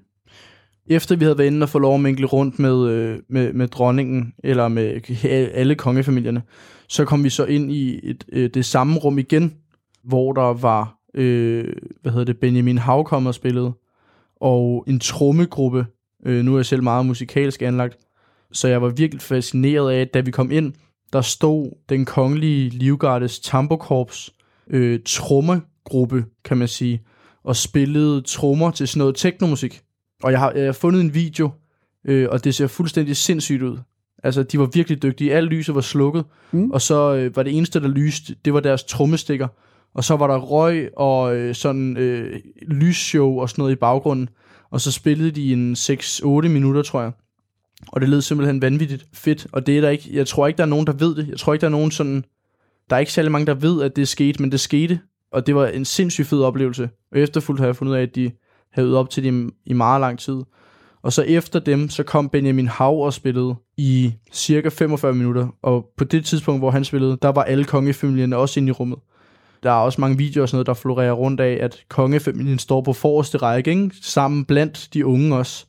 Efter 0.86 1.16
vi 1.16 1.24
havde 1.24 1.38
været 1.38 1.46
inde 1.46 1.64
og 1.64 1.68
få 1.68 1.78
lov 1.78 1.94
at 1.94 2.00
minkle 2.00 2.26
rundt 2.26 2.58
med, 2.58 2.88
øh, 2.88 3.18
med, 3.28 3.52
med 3.52 3.68
dronningen, 3.68 4.34
eller 4.44 4.68
med 4.68 5.00
alle 5.54 5.74
kongefamilierne, 5.74 6.42
så 6.88 7.04
kom 7.04 7.24
vi 7.24 7.30
så 7.30 7.44
ind 7.44 7.72
i 7.72 8.10
et, 8.10 8.24
øh, 8.32 8.50
det 8.54 8.64
samme 8.64 8.98
rum 8.98 9.18
igen, 9.18 9.54
hvor 10.04 10.32
der 10.32 10.52
var, 10.52 10.98
øh, 11.14 11.72
hvad 12.02 12.12
hedder 12.12 12.24
det, 12.24 12.38
Benjamin 12.38 12.78
Hav 12.78 13.04
kom 13.04 13.26
og 13.26 13.34
spillede, 13.34 13.72
og 14.40 14.84
en 14.88 15.00
trommegruppe. 15.00 15.86
Øh, 16.26 16.44
nu 16.44 16.54
er 16.54 16.58
jeg 16.58 16.66
selv 16.66 16.82
meget 16.82 17.06
musikalsk 17.06 17.62
anlagt, 17.62 17.98
så 18.52 18.68
jeg 18.68 18.82
var 18.82 18.88
virkelig 18.88 19.22
fascineret 19.22 19.92
af, 19.92 20.00
at 20.00 20.14
da 20.14 20.20
vi 20.20 20.30
kom 20.30 20.50
ind, 20.50 20.72
der 21.12 21.20
stod 21.20 21.70
den 21.88 22.04
kongelige 22.04 22.68
livgardes 22.68 23.40
tambokorps 23.40 24.34
øh, 24.70 25.00
trommegruppe, 25.06 26.24
kan 26.44 26.56
man 26.56 26.68
sige, 26.68 27.02
og 27.44 27.56
spillede 27.56 28.20
trommer 28.20 28.70
til 28.70 28.88
sådan 28.88 28.98
noget 28.98 29.16
teknomusik. 29.16 29.82
Og 30.22 30.32
jeg 30.32 30.40
har, 30.40 30.52
jeg 30.52 30.64
har 30.64 30.72
fundet 30.72 31.00
en 31.00 31.14
video, 31.14 31.50
øh, 32.04 32.28
og 32.30 32.44
det 32.44 32.54
ser 32.54 32.66
fuldstændig 32.66 33.16
sindssygt 33.16 33.62
ud. 33.62 33.78
Altså, 34.22 34.42
de 34.42 34.58
var 34.58 34.66
virkelig 34.74 35.02
dygtige. 35.02 35.34
Alt 35.34 35.50
lyset 35.50 35.74
var 35.74 35.80
slukket, 35.80 36.24
mm. 36.52 36.70
og 36.70 36.80
så 36.80 37.14
øh, 37.14 37.36
var 37.36 37.42
det 37.42 37.56
eneste, 37.56 37.80
der 37.80 37.88
lyste, 37.88 38.34
det 38.44 38.54
var 38.54 38.60
deres 38.60 38.84
trommestikker. 38.84 39.48
Og 39.94 40.04
så 40.04 40.16
var 40.16 40.26
der 40.26 40.38
røg 40.38 40.90
og 40.96 41.36
øh, 41.36 41.54
sådan 41.54 41.96
øh, 41.96 42.40
lysshow 42.62 43.40
og 43.40 43.50
sådan 43.50 43.62
noget 43.62 43.72
i 43.72 43.76
baggrunden. 43.76 44.28
Og 44.70 44.80
så 44.80 44.92
spillede 44.92 45.30
de 45.30 45.52
en 45.52 45.72
6-8 45.72 46.26
minutter, 46.26 46.82
tror 46.82 47.02
jeg. 47.02 47.12
Og 47.88 48.00
det 48.00 48.08
lød 48.08 48.20
simpelthen 48.20 48.62
vanvittigt 48.62 49.06
fedt. 49.12 49.46
Og 49.52 49.66
det 49.66 49.76
er 49.76 49.80
der 49.80 49.90
ikke, 49.90 50.08
jeg 50.12 50.26
tror 50.26 50.46
ikke, 50.46 50.56
der 50.56 50.62
er 50.62 50.68
nogen, 50.68 50.86
der 50.86 50.92
ved 50.92 51.14
det. 51.14 51.28
Jeg 51.28 51.38
tror 51.38 51.52
ikke, 51.52 51.60
der 51.60 51.66
er 51.66 51.70
nogen 51.70 51.90
sådan... 51.90 52.24
Der 52.90 52.96
er 52.96 53.00
ikke 53.00 53.12
særlig 53.12 53.32
mange, 53.32 53.46
der 53.46 53.54
ved, 53.54 53.82
at 53.82 53.96
det 53.96 54.08
skete, 54.08 54.42
men 54.42 54.52
det 54.52 54.60
skete. 54.60 55.00
Og 55.32 55.46
det 55.46 55.54
var 55.54 55.66
en 55.66 55.84
sindssygt 55.84 56.28
fed 56.28 56.42
oplevelse. 56.42 56.90
Og 57.12 57.18
efterfuldt 57.18 57.60
har 57.60 57.66
jeg 57.66 57.76
fundet 57.76 57.92
ud 57.92 57.96
af, 57.96 58.02
at 58.02 58.14
de 58.14 58.30
havde 58.72 58.86
øvet 58.86 58.98
op 58.98 59.10
til 59.10 59.24
dem 59.24 59.52
i 59.66 59.72
meget 59.72 60.00
lang 60.00 60.18
tid. 60.18 60.42
Og 61.02 61.12
så 61.12 61.22
efter 61.22 61.60
dem, 61.60 61.88
så 61.88 62.02
kom 62.02 62.28
Benjamin 62.28 62.68
Hav 62.68 63.00
og 63.00 63.12
spillede 63.12 63.54
i 63.76 64.14
cirka 64.32 64.68
45 64.68 65.14
minutter. 65.14 65.48
Og 65.62 65.86
på 65.96 66.04
det 66.04 66.24
tidspunkt, 66.24 66.60
hvor 66.60 66.70
han 66.70 66.84
spillede, 66.84 67.18
der 67.22 67.28
var 67.28 67.42
alle 67.42 67.64
kongefamilierne 67.64 68.36
også 68.36 68.60
inde 68.60 68.68
i 68.68 68.72
rummet. 68.72 68.98
Der 69.64 69.70
er 69.70 69.74
også 69.74 70.00
mange 70.00 70.18
videoer 70.18 70.42
og 70.42 70.48
sådan 70.48 70.56
noget, 70.56 70.66
der 70.66 70.74
florerer 70.74 71.12
rundt 71.12 71.40
af, 71.40 71.58
at 71.60 71.84
kongefamilien 71.88 72.58
står 72.58 72.80
på 72.80 72.92
forreste 72.92 73.38
række, 73.38 73.70
ikke? 73.70 73.90
sammen 74.02 74.44
blandt 74.44 74.88
de 74.94 75.06
unge 75.06 75.36
også. 75.36 75.66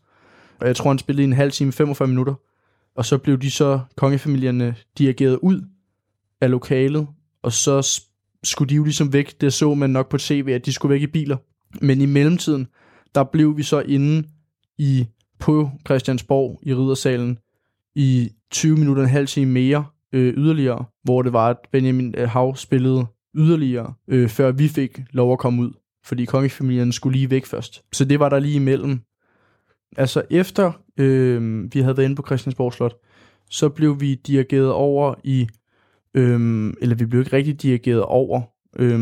Og 0.59 0.67
jeg 0.67 0.75
tror, 0.75 0.89
han 0.89 0.99
spillede 0.99 1.23
i 1.23 1.27
en 1.27 1.33
halv 1.33 1.51
time, 1.51 1.71
45 1.71 2.07
minutter. 2.07 2.33
Og 2.95 3.05
så 3.05 3.17
blev 3.17 3.37
de 3.37 3.51
så, 3.51 3.79
kongefamilierne, 3.95 4.75
dirigeret 4.97 5.39
ud 5.41 5.61
af 6.41 6.51
lokalet, 6.51 7.07
og 7.43 7.51
så 7.51 8.01
skulle 8.43 8.69
de 8.69 8.75
jo 8.75 8.83
ligesom 8.83 9.13
væk. 9.13 9.41
Det 9.41 9.53
så 9.53 9.73
man 9.73 9.89
nok 9.89 10.09
på 10.09 10.17
tv, 10.17 10.51
at 10.55 10.65
de 10.65 10.73
skulle 10.73 10.93
væk 10.93 11.01
i 11.01 11.07
biler. 11.07 11.37
Men 11.81 12.01
i 12.01 12.05
mellemtiden, 12.05 12.67
der 13.15 13.23
blev 13.23 13.57
vi 13.57 13.63
så 13.63 13.79
inde 13.79 14.27
i 14.77 15.07
på 15.39 15.69
Christiansborg 15.85 16.59
i 16.63 16.73
Riddersalen 16.73 17.37
i 17.95 18.31
20 18.51 18.77
minutter, 18.77 19.03
en 19.03 19.09
halv 19.09 19.27
time 19.27 19.51
mere 19.51 19.85
øh, 20.13 20.33
yderligere, 20.33 20.85
hvor 21.03 21.21
det 21.21 21.33
var, 21.33 21.49
at 21.49 21.57
Benjamin 21.71 22.15
øh, 22.17 22.29
Hav 22.29 22.55
spillede 22.55 23.05
yderligere, 23.35 23.93
øh, 24.07 24.29
før 24.29 24.51
vi 24.51 24.67
fik 24.67 24.99
lov 25.11 25.31
at 25.31 25.39
komme 25.39 25.61
ud, 25.61 25.71
fordi 26.05 26.25
kongefamilien 26.25 26.91
skulle 26.91 27.17
lige 27.17 27.29
væk 27.29 27.45
først. 27.45 27.83
Så 27.93 28.05
det 28.05 28.19
var 28.19 28.29
der 28.29 28.39
lige 28.39 28.55
imellem. 28.55 28.99
Altså 29.97 30.21
efter 30.29 30.71
øh, 30.97 31.63
vi 31.73 31.79
havde 31.79 31.97
været 31.97 32.05
inde 32.05 32.15
på 32.15 32.23
Christiansborg 32.25 32.73
Slot, 32.73 32.95
så 33.49 33.69
blev 33.69 34.01
vi 34.01 34.15
dirigeret 34.15 34.71
over 34.71 35.15
i, 35.23 35.47
øh, 36.13 36.73
eller 36.81 36.95
vi 36.95 37.05
blev 37.05 37.21
ikke 37.21 37.35
rigtig 37.35 37.61
dirigeret 37.61 38.03
over, 38.03 38.41
øh, 38.79 38.99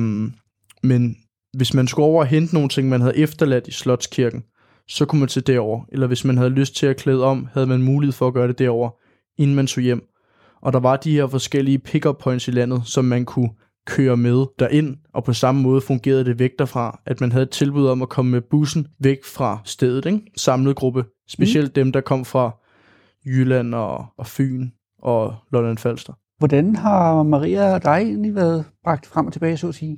men 0.83 1.15
hvis 1.53 1.73
man 1.73 1.87
skulle 1.87 2.05
over 2.05 2.21
og 2.21 2.27
hente 2.27 2.53
nogle 2.53 2.69
ting, 2.69 2.89
man 2.89 3.01
havde 3.01 3.17
efterladt 3.17 3.67
i 3.67 3.71
Slotskirken, 3.71 4.43
så 4.87 5.05
kunne 5.05 5.19
man 5.19 5.29
til 5.29 5.47
derover. 5.47 5.85
Eller 5.91 6.07
hvis 6.07 6.25
man 6.25 6.37
havde 6.37 6.49
lyst 6.49 6.75
til 6.75 6.85
at 6.85 6.97
klæde 6.97 7.23
om, 7.23 7.47
havde 7.53 7.67
man 7.67 7.81
mulighed 7.81 8.13
for 8.13 8.27
at 8.27 8.33
gøre 8.33 8.47
det 8.47 8.59
derover, 8.59 8.89
inden 9.37 9.55
man 9.55 9.67
tog 9.67 9.83
hjem. 9.83 10.03
Og 10.61 10.73
der 10.73 10.79
var 10.79 10.97
de 10.97 11.11
her 11.11 11.27
forskellige 11.27 11.79
pick-up 11.79 12.17
points 12.17 12.47
i 12.47 12.51
landet, 12.51 12.81
som 12.85 13.05
man 13.05 13.25
kunne 13.25 13.49
køre 13.87 14.17
med 14.17 14.45
derind, 14.59 14.97
og 15.13 15.23
på 15.23 15.33
samme 15.33 15.61
måde 15.61 15.81
fungerede 15.81 16.25
det 16.25 16.39
væk 16.39 16.51
derfra, 16.59 16.99
at 17.05 17.21
man 17.21 17.31
havde 17.31 17.43
et 17.43 17.49
tilbud 17.49 17.87
om 17.87 18.01
at 18.01 18.09
komme 18.09 18.31
med 18.31 18.41
bussen 18.41 18.87
væk 18.99 19.17
fra 19.25 19.59
stedet, 19.65 20.05
ikke? 20.05 20.21
Samlet 20.37 20.75
gruppe. 20.75 21.05
Specielt 21.27 21.67
mm. 21.67 21.73
dem, 21.73 21.91
der 21.91 22.01
kom 22.01 22.25
fra 22.25 22.51
Jylland 23.25 23.75
og, 23.75 24.05
og 24.17 24.27
Fyn 24.27 24.69
og 25.01 25.35
Lolland 25.51 25.77
Falster. 25.77 26.13
Hvordan 26.37 26.75
har 26.75 27.23
Maria 27.23 27.73
og 27.73 27.83
dig 27.83 27.97
egentlig 27.97 28.35
været 28.35 28.65
bragt 28.83 29.05
frem 29.05 29.25
og 29.27 29.33
tilbage, 29.33 29.57
så 29.57 29.67
at 29.67 29.75
sige? 29.75 29.97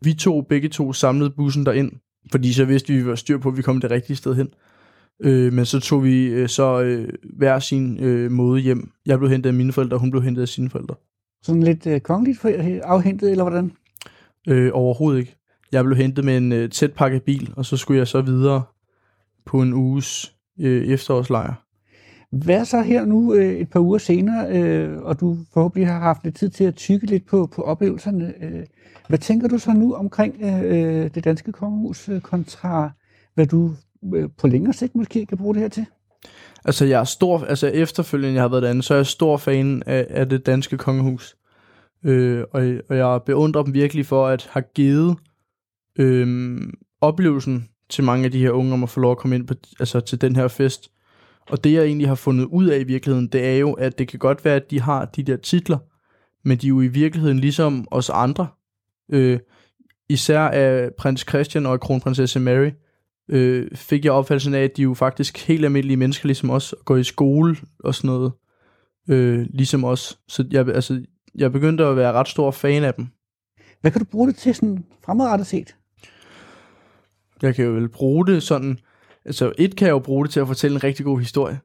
Vi 0.00 0.14
to, 0.14 0.40
begge 0.40 0.68
to, 0.68 0.92
samlede 0.92 1.30
bussen 1.30 1.66
derind, 1.66 1.92
fordi 2.30 2.52
så 2.52 2.64
vidste 2.64 2.92
vi, 2.92 3.00
vi 3.00 3.06
var 3.06 3.14
styr 3.14 3.38
på, 3.38 3.48
at 3.48 3.56
vi 3.56 3.62
kom 3.62 3.80
det 3.80 3.90
rigtige 3.90 4.16
sted 4.16 4.34
hen. 4.34 4.48
Øh, 5.22 5.52
men 5.52 5.64
så 5.64 5.80
tog 5.80 6.04
vi 6.04 6.26
øh, 6.26 6.48
så 6.48 6.80
øh, 6.80 7.08
hver 7.36 7.58
sin 7.58 7.98
øh, 8.00 8.30
måde 8.30 8.60
hjem. 8.60 8.90
Jeg 9.06 9.18
blev 9.18 9.30
hentet 9.30 9.50
af 9.50 9.54
mine 9.54 9.72
forældre, 9.72 9.96
og 9.96 10.00
hun 10.00 10.10
blev 10.10 10.22
hentet 10.22 10.42
af 10.42 10.48
sine 10.48 10.70
forældre. 10.70 10.94
Sådan 11.42 11.62
lidt 11.62 11.86
øh, 11.86 12.00
kongeligt 12.00 12.44
afhentet, 12.84 13.30
eller 13.30 13.44
hvordan? 13.44 13.72
Øh, 14.48 14.70
overhovedet 14.74 15.20
ikke. 15.20 15.36
Jeg 15.72 15.84
blev 15.84 15.96
hentet 15.96 16.24
med 16.24 16.36
en 16.36 16.52
øh, 16.52 16.70
tæt 16.70 16.92
pakket 16.92 17.22
bil, 17.22 17.52
og 17.56 17.66
så 17.66 17.76
skulle 17.76 17.98
jeg 17.98 18.08
så 18.08 18.20
videre 18.20 18.62
på 19.46 19.62
en 19.62 19.72
uges 19.72 20.34
øh, 20.60 20.86
efterårslejr. 20.86 21.64
Hvad 22.32 22.64
så 22.64 22.82
her 22.82 23.04
nu 23.04 23.34
øh, 23.34 23.52
et 23.52 23.70
par 23.70 23.80
uger 23.80 23.98
senere, 23.98 24.56
øh, 24.56 25.02
og 25.02 25.20
du 25.20 25.36
forhåbentlig 25.52 25.86
har 25.86 26.00
haft 26.00 26.24
lidt 26.24 26.36
tid 26.36 26.50
til 26.50 26.64
at 26.64 26.74
tykke 26.74 27.06
lidt 27.06 27.26
på, 27.26 27.46
på 27.46 27.62
oplevelserne. 27.62 28.34
Øh, 28.40 28.66
hvad 29.08 29.18
tænker 29.18 29.48
du 29.48 29.58
så 29.58 29.72
nu 29.72 29.94
omkring 29.94 30.34
øh, 30.42 31.10
det 31.14 31.24
danske 31.24 31.52
kongehus 31.52 32.08
øh, 32.08 32.20
kontra, 32.20 32.90
hvad 33.34 33.46
du 33.46 33.74
øh, 34.14 34.28
på 34.38 34.46
længere 34.46 34.72
sigt 34.72 34.94
måske 34.94 35.26
kan 35.26 35.38
bruge 35.38 35.54
det 35.54 35.62
her 35.62 35.68
til? 35.68 35.86
Altså, 36.64 36.84
jeg 36.84 37.00
er 37.00 37.04
stor, 37.04 37.44
altså 37.44 37.66
efterfølgende 37.66 38.34
jeg 38.34 38.42
har 38.42 38.48
været 38.48 38.62
derinde, 38.62 38.82
så 38.82 38.94
er 38.94 38.98
jeg 38.98 39.06
stor 39.06 39.36
fan 39.36 39.82
af, 39.86 40.06
af 40.10 40.28
det 40.28 40.46
danske 40.46 40.76
kongehus. 40.76 41.36
Øh, 42.04 42.44
og, 42.52 42.62
og 42.88 42.96
jeg 42.96 43.20
beundrer 43.26 43.62
dem 43.62 43.74
virkelig 43.74 44.06
for 44.06 44.26
at 44.26 44.48
have 44.50 44.64
givet 44.74 45.16
øh, 45.98 46.58
oplevelsen 47.00 47.68
til 47.88 48.04
mange 48.04 48.24
af 48.24 48.30
de 48.30 48.38
her 48.38 48.50
unge 48.50 48.72
om 48.72 48.82
at 48.82 48.90
få 48.90 49.00
lov 49.00 49.10
at 49.10 49.18
komme 49.18 49.36
ind 49.36 49.46
på, 49.46 49.54
altså 49.80 50.00
til 50.00 50.20
den 50.20 50.36
her 50.36 50.48
fest. 50.48 50.90
Og 51.50 51.64
det 51.64 51.72
jeg 51.72 51.84
egentlig 51.84 52.08
har 52.08 52.14
fundet 52.14 52.44
ud 52.44 52.66
af 52.66 52.80
i 52.80 52.84
virkeligheden, 52.84 53.26
det 53.26 53.46
er 53.46 53.56
jo, 53.56 53.72
at 53.72 53.98
det 53.98 54.08
kan 54.08 54.18
godt 54.18 54.44
være, 54.44 54.56
at 54.56 54.70
de 54.70 54.80
har 54.80 55.04
de 55.04 55.22
der 55.22 55.36
titler, 55.36 55.78
men 56.44 56.58
de 56.58 56.66
er 56.66 56.68
jo 56.68 56.80
i 56.80 56.86
virkeligheden 56.86 57.38
ligesom 57.38 57.88
os 57.90 58.10
andre. 58.10 58.46
Øh, 59.08 59.38
især 60.08 60.40
af 60.40 60.90
prins 60.98 61.24
Christian 61.28 61.66
og 61.66 61.80
kronprinsesse 61.80 62.40
Mary, 62.40 62.70
øh, 63.28 63.70
fik 63.74 64.04
jeg 64.04 64.12
opfattelsen 64.12 64.54
af, 64.54 64.62
at 64.62 64.76
de 64.76 64.82
er 64.82 64.84
jo 64.84 64.94
faktisk 64.94 65.46
helt 65.46 65.64
almindelige 65.64 65.96
mennesker, 65.96 66.26
ligesom 66.26 66.50
os, 66.50 66.72
og 66.72 66.84
går 66.84 66.96
i 66.96 67.04
skole 67.04 67.56
og 67.84 67.94
sådan 67.94 68.08
noget, 68.08 68.32
øh, 69.08 69.46
ligesom 69.50 69.84
os. 69.84 70.18
Så 70.28 70.44
jeg, 70.50 70.68
altså, 70.68 71.02
jeg 71.34 71.52
begyndte 71.52 71.84
at 71.84 71.96
være 71.96 72.12
ret 72.12 72.28
stor 72.28 72.50
fan 72.50 72.84
af 72.84 72.94
dem. 72.94 73.06
Hvad 73.80 73.90
kan 73.90 74.00
du 74.00 74.06
bruge 74.10 74.28
det 74.28 74.36
til 74.36 74.54
sådan 74.54 74.84
fremadrettet 75.04 75.46
set? 75.46 75.76
Jeg 77.42 77.54
kan 77.54 77.64
jo 77.64 77.70
vel 77.70 77.88
bruge 77.88 78.26
det 78.26 78.42
sådan, 78.42 78.78
altså 79.24 79.52
et 79.58 79.76
kan 79.76 79.86
jeg 79.86 79.92
jo 79.92 79.98
bruge 79.98 80.24
det 80.24 80.32
til 80.32 80.40
at 80.40 80.46
fortælle 80.46 80.74
en 80.74 80.84
rigtig 80.84 81.04
god 81.04 81.18
historie. 81.18 81.60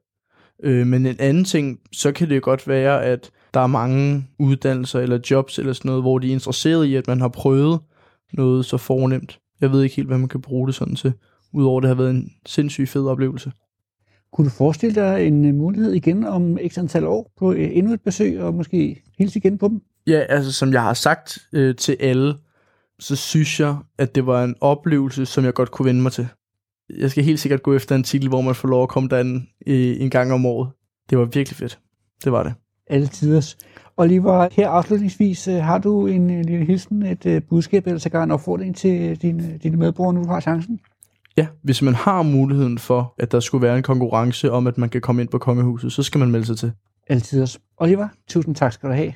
Øh, 0.62 0.86
men 0.86 1.06
en 1.06 1.16
anden 1.18 1.44
ting, 1.44 1.78
så 1.92 2.12
kan 2.12 2.28
det 2.28 2.36
jo 2.36 2.40
godt 2.42 2.68
være, 2.68 3.04
at 3.04 3.30
der 3.54 3.60
er 3.60 3.66
mange 3.66 4.28
uddannelser 4.38 5.00
eller 5.00 5.18
jobs 5.30 5.58
eller 5.58 5.72
sådan 5.72 5.88
noget, 5.88 6.02
hvor 6.02 6.18
de 6.18 6.28
er 6.28 6.32
interesseret 6.32 6.84
i, 6.84 6.94
at 6.94 7.06
man 7.06 7.20
har 7.20 7.28
prøvet 7.28 7.80
noget 8.32 8.64
så 8.64 8.76
fornemt. 8.76 9.40
Jeg 9.60 9.72
ved 9.72 9.82
ikke 9.82 9.96
helt, 9.96 10.08
hvad 10.08 10.18
man 10.18 10.28
kan 10.28 10.40
bruge 10.40 10.66
det 10.66 10.74
sådan 10.74 10.96
til, 10.96 11.12
udover 11.54 11.80
det 11.80 11.88
har 11.88 11.94
været 11.94 12.10
en 12.10 12.30
sindssygt 12.46 12.88
fed 12.88 13.06
oplevelse. 13.06 13.52
Kunne 14.32 14.44
du 14.44 14.50
forestille 14.50 14.94
dig 14.94 15.26
en 15.26 15.44
øh, 15.44 15.54
mulighed 15.54 15.92
igen 15.92 16.24
om 16.24 16.58
x 16.68 16.78
antal 16.78 17.06
år 17.06 17.32
på 17.38 17.52
øh, 17.52 17.68
endnu 17.72 17.92
et 17.92 18.00
besøg, 18.00 18.40
og 18.40 18.54
måske 18.54 19.02
hilse 19.18 19.38
igen 19.38 19.58
på 19.58 19.68
dem? 19.68 19.80
Ja, 20.06 20.18
altså 20.28 20.52
som 20.52 20.72
jeg 20.72 20.82
har 20.82 20.94
sagt 20.94 21.38
øh, 21.52 21.76
til 21.76 21.96
alle, 22.00 22.34
så 22.98 23.16
synes 23.16 23.60
jeg, 23.60 23.76
at 23.98 24.14
det 24.14 24.26
var 24.26 24.44
en 24.44 24.54
oplevelse, 24.60 25.26
som 25.26 25.44
jeg 25.44 25.54
godt 25.54 25.70
kunne 25.70 25.86
vende 25.86 26.02
mig 26.02 26.12
til. 26.12 26.28
Jeg 26.98 27.10
skal 27.10 27.24
helt 27.24 27.40
sikkert 27.40 27.62
gå 27.62 27.74
efter 27.74 27.96
en 27.96 28.02
titel, 28.02 28.28
hvor 28.28 28.40
man 28.40 28.54
får 28.54 28.68
lov 28.68 28.82
at 28.82 28.88
komme 28.88 29.08
derinde 29.08 29.46
øh, 29.66 30.00
en 30.00 30.10
gang 30.10 30.32
om 30.32 30.46
året. 30.46 30.70
Det 31.10 31.18
var 31.18 31.24
virkelig 31.24 31.56
fedt. 31.56 31.78
Det 32.24 32.32
var 32.32 32.42
det. 32.42 32.54
Alle 32.86 33.06
tiders. 33.06 33.56
Oliver, 33.96 34.48
her 34.52 34.68
afslutningsvis, 34.68 35.48
øh, 35.48 35.54
har 35.54 35.78
du 35.78 36.06
en 36.06 36.42
lille 36.42 36.64
hilsen, 36.64 37.02
et 37.02 37.44
budskab 37.48 37.86
eller 37.86 37.98
sågar 37.98 38.24
en 38.24 38.30
opfordring 38.30 38.76
til 38.76 39.22
dine, 39.22 39.58
dine 39.62 39.76
medborgere, 39.76 40.14
nu 40.14 40.22
du 40.22 40.28
har 40.28 40.40
chancen? 40.40 40.80
Ja, 41.36 41.46
hvis 41.62 41.82
man 41.82 41.94
har 41.94 42.22
muligheden 42.22 42.78
for, 42.78 43.14
at 43.18 43.32
der 43.32 43.40
skulle 43.40 43.62
være 43.62 43.76
en 43.76 43.82
konkurrence 43.82 44.52
om, 44.52 44.66
at 44.66 44.78
man 44.78 44.88
kan 44.88 45.00
komme 45.00 45.22
ind 45.22 45.28
på 45.28 45.38
kongehuset, 45.38 45.92
så 45.92 46.02
skal 46.02 46.18
man 46.18 46.30
melde 46.30 46.46
sig 46.46 46.58
til. 46.58 46.72
Altiders. 47.08 47.60
Oliver, 47.76 48.08
tusind 48.28 48.54
tak 48.54 48.72
skal 48.72 48.88
du 48.88 48.94
have. 48.94 49.12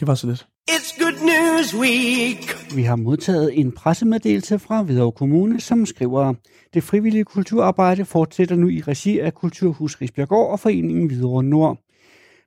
Det 0.00 0.08
var 0.08 0.14
så 0.14 0.26
lidt. 0.26 0.46
It's 0.70 1.02
Good 1.02 1.12
News 1.12 1.74
Week. 1.74 2.74
Vi 2.76 2.82
har 2.82 2.96
modtaget 2.96 3.58
en 3.60 3.72
pressemeddelelse 3.72 4.58
fra 4.58 4.82
Hvidovre 4.82 5.12
Kommune, 5.12 5.60
som 5.60 5.86
skriver, 5.86 6.34
det 6.74 6.82
frivillige 6.82 7.24
kulturarbejde 7.24 8.04
fortsætter 8.04 8.56
nu 8.56 8.68
i 8.68 8.80
regi 8.80 9.18
af 9.18 9.34
Kulturhus 9.34 10.00
Risbjergård 10.00 10.52
og 10.52 10.60
Foreningen 10.60 11.06
Hvidovre 11.06 11.42
Nord. 11.42 11.78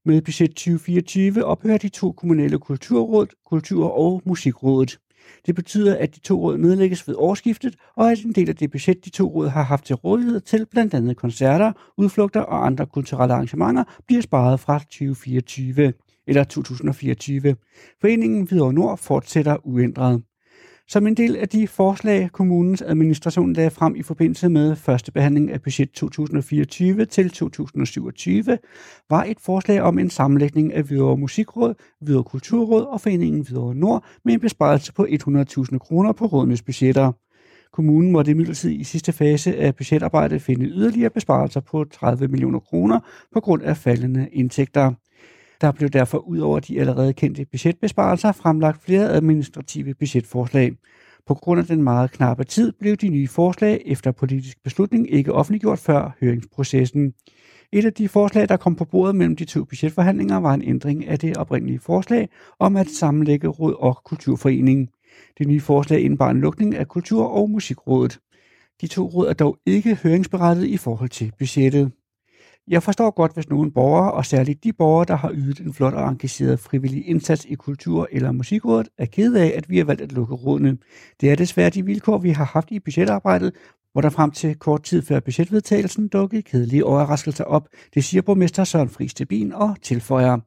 Med 0.06 0.21
budget 0.21 0.49
2024 0.49 1.45
ophører 1.45 1.78
de 1.78 1.89
to 1.89 2.12
kommunale 2.12 2.60
kulturråd, 2.60 3.28
Kultur- 3.45 3.91
og 3.91 4.21
Musikrådet. 4.26 4.97
Det 5.45 5.55
betyder, 5.55 5.97
at 5.97 6.15
de 6.15 6.19
to 6.19 6.41
råd 6.41 6.57
nedlægges 6.57 7.07
ved 7.07 7.15
årsskiftet, 7.17 7.75
og 7.95 8.12
at 8.12 8.19
en 8.19 8.31
del 8.31 8.49
af 8.49 8.55
det 8.55 8.71
budget, 8.71 9.05
de 9.05 9.09
to 9.09 9.27
råd 9.27 9.47
har 9.49 9.63
haft 9.63 9.86
til 9.86 9.95
rådighed 9.95 10.41
til 10.41 10.65
blandt 10.71 10.93
andet 10.93 11.17
koncerter, 11.17 11.71
udflugter 11.97 12.41
og 12.41 12.65
andre 12.65 12.86
kulturelle 12.86 13.33
arrangementer, 13.33 13.83
bliver 14.07 14.21
sparet 14.21 14.59
fra 14.59 14.79
2024 14.79 15.93
eller 16.27 16.43
2024. 16.43 17.55
Foreningen 18.01 18.47
Hvidovre 18.47 18.73
Nord 18.73 18.97
fortsætter 18.97 19.57
uændret. 19.67 20.21
Som 20.87 21.07
en 21.07 21.13
del 21.13 21.35
af 21.35 21.49
de 21.49 21.67
forslag, 21.67 22.29
kommunens 22.31 22.81
administration 22.81 23.53
lagde 23.53 23.69
frem 23.69 23.95
i 23.95 24.03
forbindelse 24.03 24.49
med 24.49 24.75
første 24.75 25.11
behandling 25.11 25.51
af 25.51 25.61
budget 25.61 25.91
2024 25.91 27.05
til 27.05 27.29
2027, 27.29 28.57
var 29.09 29.23
et 29.23 29.39
forslag 29.39 29.81
om 29.81 29.99
en 29.99 30.09
sammenlægning 30.09 30.73
af 30.73 30.83
Hvidovre 30.83 31.17
Musikråd, 31.17 31.73
Hvidovre 32.01 32.23
Kulturråd 32.23 32.83
og 32.83 33.01
Foreningen 33.01 33.41
Hvidovre 33.41 33.75
Nord 33.75 34.05
med 34.25 34.33
en 34.33 34.39
besparelse 34.39 34.93
på 34.93 35.07
100.000 35.09 35.77
kroner 35.77 36.11
på 36.11 36.25
rådenes 36.25 36.61
budgetter. 36.61 37.11
Kommunen 37.73 38.11
måtte 38.11 38.31
imidlertid 38.31 38.71
i 38.71 38.83
sidste 38.83 39.11
fase 39.11 39.55
af 39.57 39.75
budgetarbejdet 39.75 40.41
finde 40.41 40.65
yderligere 40.65 41.09
besparelser 41.09 41.59
på 41.59 41.85
30 41.91 42.27
millioner 42.27 42.59
kroner 42.59 42.99
på 43.33 43.39
grund 43.39 43.61
af 43.63 43.77
faldende 43.77 44.29
indtægter. 44.31 44.93
Der 45.63 45.71
blev 45.71 45.89
derfor 45.89 46.17
ud 46.17 46.39
over 46.39 46.60
de 46.60 46.80
allerede 46.80 47.13
kendte 47.13 47.45
budgetbesparelser 47.45 48.32
fremlagt 48.32 48.84
flere 48.84 49.10
administrative 49.10 49.93
budgetforslag. 49.93 50.71
På 51.28 51.34
grund 51.34 51.60
af 51.60 51.65
den 51.65 51.84
meget 51.84 52.12
knappe 52.12 52.43
tid 52.43 52.71
blev 52.80 52.95
de 52.95 53.10
nye 53.10 53.28
forslag 53.28 53.82
efter 53.86 54.12
politisk 54.12 54.63
beslutning 54.63 55.13
ikke 55.13 55.34
offentliggjort 55.34 55.80
før 55.80 56.15
høringsprocessen. 56.21 57.13
Et 57.71 57.86
af 57.86 57.93
de 57.93 58.10
forslag, 58.10 58.49
der 58.49 58.58
kom 58.58 58.76
på 58.76 58.86
bordet 58.86 59.15
mellem 59.15 59.36
de 59.36 59.45
to 59.45 59.63
budgetforhandlinger, 59.63 60.38
var 60.38 60.54
en 60.54 60.62
ændring 60.62 61.08
af 61.08 61.19
det 61.19 61.38
oprindelige 61.38 61.80
forslag 61.80 62.30
om 62.60 62.76
at 62.76 62.88
sammenlægge 62.88 63.47
Råd 63.47 63.76
og 63.80 64.02
Kulturforening. 64.06 64.89
Det 65.38 65.47
nye 65.47 65.62
forslag 65.62 66.02
indebar 66.02 66.30
en 66.30 66.41
lukning 66.41 66.76
af 66.76 66.88
Kultur- 66.88 67.28
og 67.28 67.49
Musikrådet. 67.49 68.19
De 68.82 68.88
to 68.88 69.06
råd 69.08 69.28
er 69.28 69.34
dog 69.34 69.58
ikke 69.65 69.95
høringsberettet 69.95 70.65
i 70.65 70.78
forhold 70.78 71.10
til 71.10 71.32
budgettet. 71.39 71.91
Jeg 72.67 72.84
forstår 72.84 73.12
godt, 73.12 73.34
hvis 73.34 73.49
nogle 73.49 73.71
borgere, 73.71 74.12
og 74.12 74.26
særligt 74.26 74.63
de 74.63 74.73
borgere, 74.73 75.06
der 75.06 75.15
har 75.15 75.32
ydet 75.34 75.60
en 75.60 75.73
flot 75.73 75.93
og 75.93 76.10
engageret 76.10 76.60
frivillig 76.60 77.08
indsats 77.08 77.45
i 77.45 77.54
kultur- 77.56 78.08
eller 78.12 78.32
musikrådet, 78.32 78.89
er 78.97 79.06
ked 79.06 79.36
af, 79.36 79.54
at 79.56 79.69
vi 79.69 79.78
har 79.78 79.86
valgt 79.86 80.02
at 80.02 80.12
lukke 80.12 80.36
rådene. 80.36 80.78
Det 81.21 81.32
er 81.32 81.36
desværre 81.36 81.69
de 81.69 81.86
vilkår, 81.86 82.17
vi 82.17 82.30
har 82.30 82.45
haft 82.45 82.71
i 82.71 82.80
budgetarbejdet, 82.80 83.52
hvor 83.91 84.02
der 84.02 84.10
frem 84.10 84.32
til 84.32 84.56
kort 84.56 84.84
tid 84.84 85.02
før 85.02 85.19
budgetvedtagelsen 85.19 86.08
dukkede 86.08 86.41
kedelige 86.41 86.86
overraskelser 86.86 87.43
op. 87.43 87.67
Det 87.93 88.04
siger 88.04 88.21
borgmester 88.21 88.63
Søren 88.63 88.89
Friis 88.89 89.13
Bin 89.30 89.54
og 89.54 89.76
tilføjer. 89.82 90.38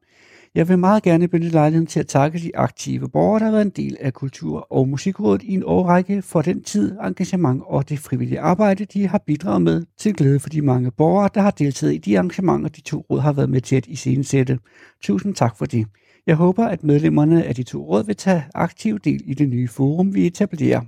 Jeg 0.55 0.69
vil 0.69 0.79
meget 0.79 1.03
gerne 1.03 1.27
benytte 1.27 1.51
lejligheden 1.51 1.87
til 1.87 1.99
at 1.99 2.07
takke 2.07 2.39
de 2.39 2.51
aktive 2.55 3.09
borgere, 3.09 3.39
der 3.39 3.45
har 3.45 3.51
været 3.51 3.65
en 3.65 3.71
del 3.75 3.97
af 3.99 4.13
Kultur- 4.13 4.67
og 4.71 4.89
Musikrådet 4.89 5.43
i 5.43 5.53
en 5.53 5.63
årrække 5.65 6.21
for 6.21 6.41
den 6.41 6.63
tid, 6.63 6.97
engagement 7.03 7.63
og 7.65 7.89
det 7.89 7.99
frivillige 7.99 8.39
arbejde, 8.39 8.85
de 8.85 9.07
har 9.07 9.23
bidraget 9.25 9.61
med 9.61 9.85
til 9.97 10.13
glæde 10.13 10.39
for 10.39 10.49
de 10.49 10.61
mange 10.61 10.91
borgere, 10.91 11.29
der 11.33 11.41
har 11.41 11.51
deltaget 11.51 11.93
i 11.93 11.97
de 11.97 12.17
arrangementer, 12.17 12.69
de 12.69 12.81
to 12.81 13.05
råd 13.09 13.19
har 13.19 13.33
været 13.33 13.49
med 13.49 13.61
til 13.61 13.75
at 13.75 13.87
iscenesætte. 13.87 14.59
Tusind 15.01 15.35
tak 15.35 15.57
for 15.57 15.65
det. 15.65 15.87
Jeg 16.27 16.35
håber, 16.35 16.65
at 16.65 16.83
medlemmerne 16.83 17.43
af 17.43 17.55
de 17.55 17.63
to 17.63 17.85
råd 17.85 18.05
vil 18.05 18.15
tage 18.15 18.43
aktiv 18.55 18.99
del 18.99 19.21
i 19.25 19.33
det 19.33 19.49
nye 19.49 19.67
forum, 19.67 20.15
vi 20.15 20.27
etablerer. 20.27 20.81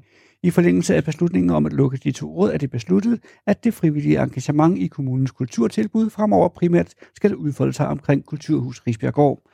I 0.43 0.49
forlængelse 0.49 0.95
af 0.95 1.03
beslutningen 1.03 1.49
om 1.49 1.65
at 1.65 1.73
lukke 1.73 1.97
de 1.97 2.11
to 2.11 2.35
råd 2.35 2.51
er 2.51 2.57
det 2.57 2.71
besluttet, 2.71 3.19
at 3.47 3.63
det 3.63 3.73
frivillige 3.73 4.23
engagement 4.23 4.77
i 4.77 4.87
kommunens 4.87 5.31
kulturtilbud 5.31 6.09
fremover 6.09 6.47
primært 6.47 6.93
skal 7.15 7.35
udfolde 7.35 7.73
sig 7.73 7.87
omkring 7.87 8.25
Kulturhus 8.25 8.81
Risbjergård. 8.87 9.48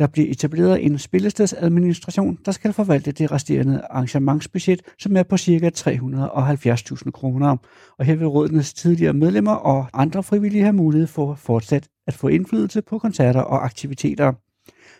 Der 0.00 0.06
bliver 0.06 0.30
etableret 0.30 0.86
en 0.86 0.98
spillestedsadministration, 0.98 2.38
der 2.44 2.52
skal 2.52 2.72
forvalte 2.72 3.12
det 3.12 3.32
resterende 3.32 3.82
arrangementsbudget, 3.90 4.82
som 4.98 5.16
er 5.16 5.22
på 5.22 5.36
ca. 5.36 5.70
370.000 5.76 7.10
kroner. 7.10 7.56
Og 7.98 8.04
her 8.04 8.16
vil 8.16 8.26
rådenes 8.26 8.74
tidligere 8.74 9.12
medlemmer 9.12 9.52
og 9.52 9.86
andre 9.92 10.22
frivillige 10.22 10.62
have 10.62 10.72
mulighed 10.72 11.06
for 11.06 11.34
fortsat 11.34 11.88
at 12.06 12.14
få 12.14 12.28
indflydelse 12.28 12.82
på 12.82 12.98
koncerter 12.98 13.40
og 13.40 13.64
aktiviteter. 13.64 14.32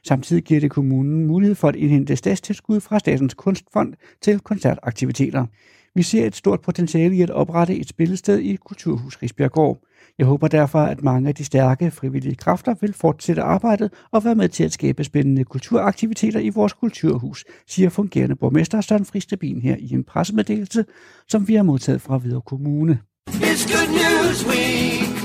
Samtidig 0.07 0.43
giver 0.45 0.61
det 0.61 0.71
kommunen 0.71 1.27
mulighed 1.27 1.55
for 1.55 1.69
at 1.69 1.77
indhente 1.77 2.17
statstilskud 2.17 2.81
fra 2.81 2.99
Statens 2.99 3.35
Kunstfond 3.35 3.95
til 4.23 4.41
koncertaktiviteter. 4.41 5.47
Vi 5.95 6.03
ser 6.03 6.27
et 6.27 6.37
stort 6.37 6.61
potentiale 6.61 7.17
i 7.17 7.23
at 7.23 7.31
oprette 7.31 7.77
et 7.77 7.89
spillested 7.89 8.39
i 8.39 8.57
Kulturhus 8.57 9.23
Risbjerggård. 9.23 9.79
Jeg 10.19 10.27
håber 10.27 10.49
derfor, 10.49 10.79
at 10.79 11.03
mange 11.03 11.29
af 11.29 11.35
de 11.35 11.45
stærke 11.45 11.91
frivillige 11.91 12.35
kræfter 12.35 12.75
vil 12.81 12.93
fortsætte 12.93 13.43
arbejdet 13.43 13.93
og 14.11 14.25
være 14.25 14.35
med 14.35 14.49
til 14.49 14.65
at 14.65 14.73
skabe 14.73 15.05
spændende 15.05 15.45
kulturaktiviteter 15.45 16.41
i 16.41 16.49
vores 16.49 16.73
kulturhus, 16.73 17.45
siger 17.69 17.89
fungerende 17.89 18.37
borgmester 18.37 18.81
Søren 18.81 19.05
Fristabin 19.05 19.61
her 19.61 19.77
i 19.79 19.93
en 19.95 20.05
pressemeddelelse, 20.05 20.85
som 21.29 21.49
vi 21.49 21.55
har 21.55 21.63
modtaget 21.63 22.01
fra 22.01 22.19
Hvidovre 22.19 22.43
Kommune. 22.43 22.99
It's 23.31 23.73
Good 23.73 23.89
News 23.89 24.47
Week. 24.47 25.21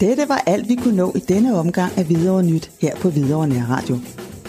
Dette 0.00 0.28
var 0.28 0.42
alt, 0.46 0.68
vi 0.68 0.74
kunne 0.74 0.96
nå 0.96 1.12
i 1.16 1.18
denne 1.18 1.58
omgang 1.58 1.92
af 1.98 2.04
Hvidovre 2.04 2.42
Nyt 2.42 2.70
her 2.80 2.96
på 2.96 3.10
Hvidovre 3.10 3.48
Nærradio. 3.48 3.96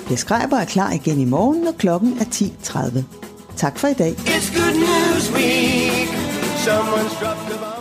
Per 0.07 0.15
Skreiber 0.15 0.57
er 0.57 0.65
klar 0.65 0.91
igen 0.91 1.19
i 1.19 1.25
morgen, 1.25 1.63
når 1.63 1.71
klokken 1.71 2.13
er 2.19 2.25
10.30. 2.25 3.34
Tak 3.55 3.79
for 3.79 3.87
i 3.87 3.93
dag. 3.93 4.13
It's 4.25 4.49
Good 4.49 4.75
News 4.75 5.31
Week. 5.31 6.09
Someone's 6.57 7.19
dropped 7.19 7.51
a 7.51 7.57
bomb. 7.57 7.74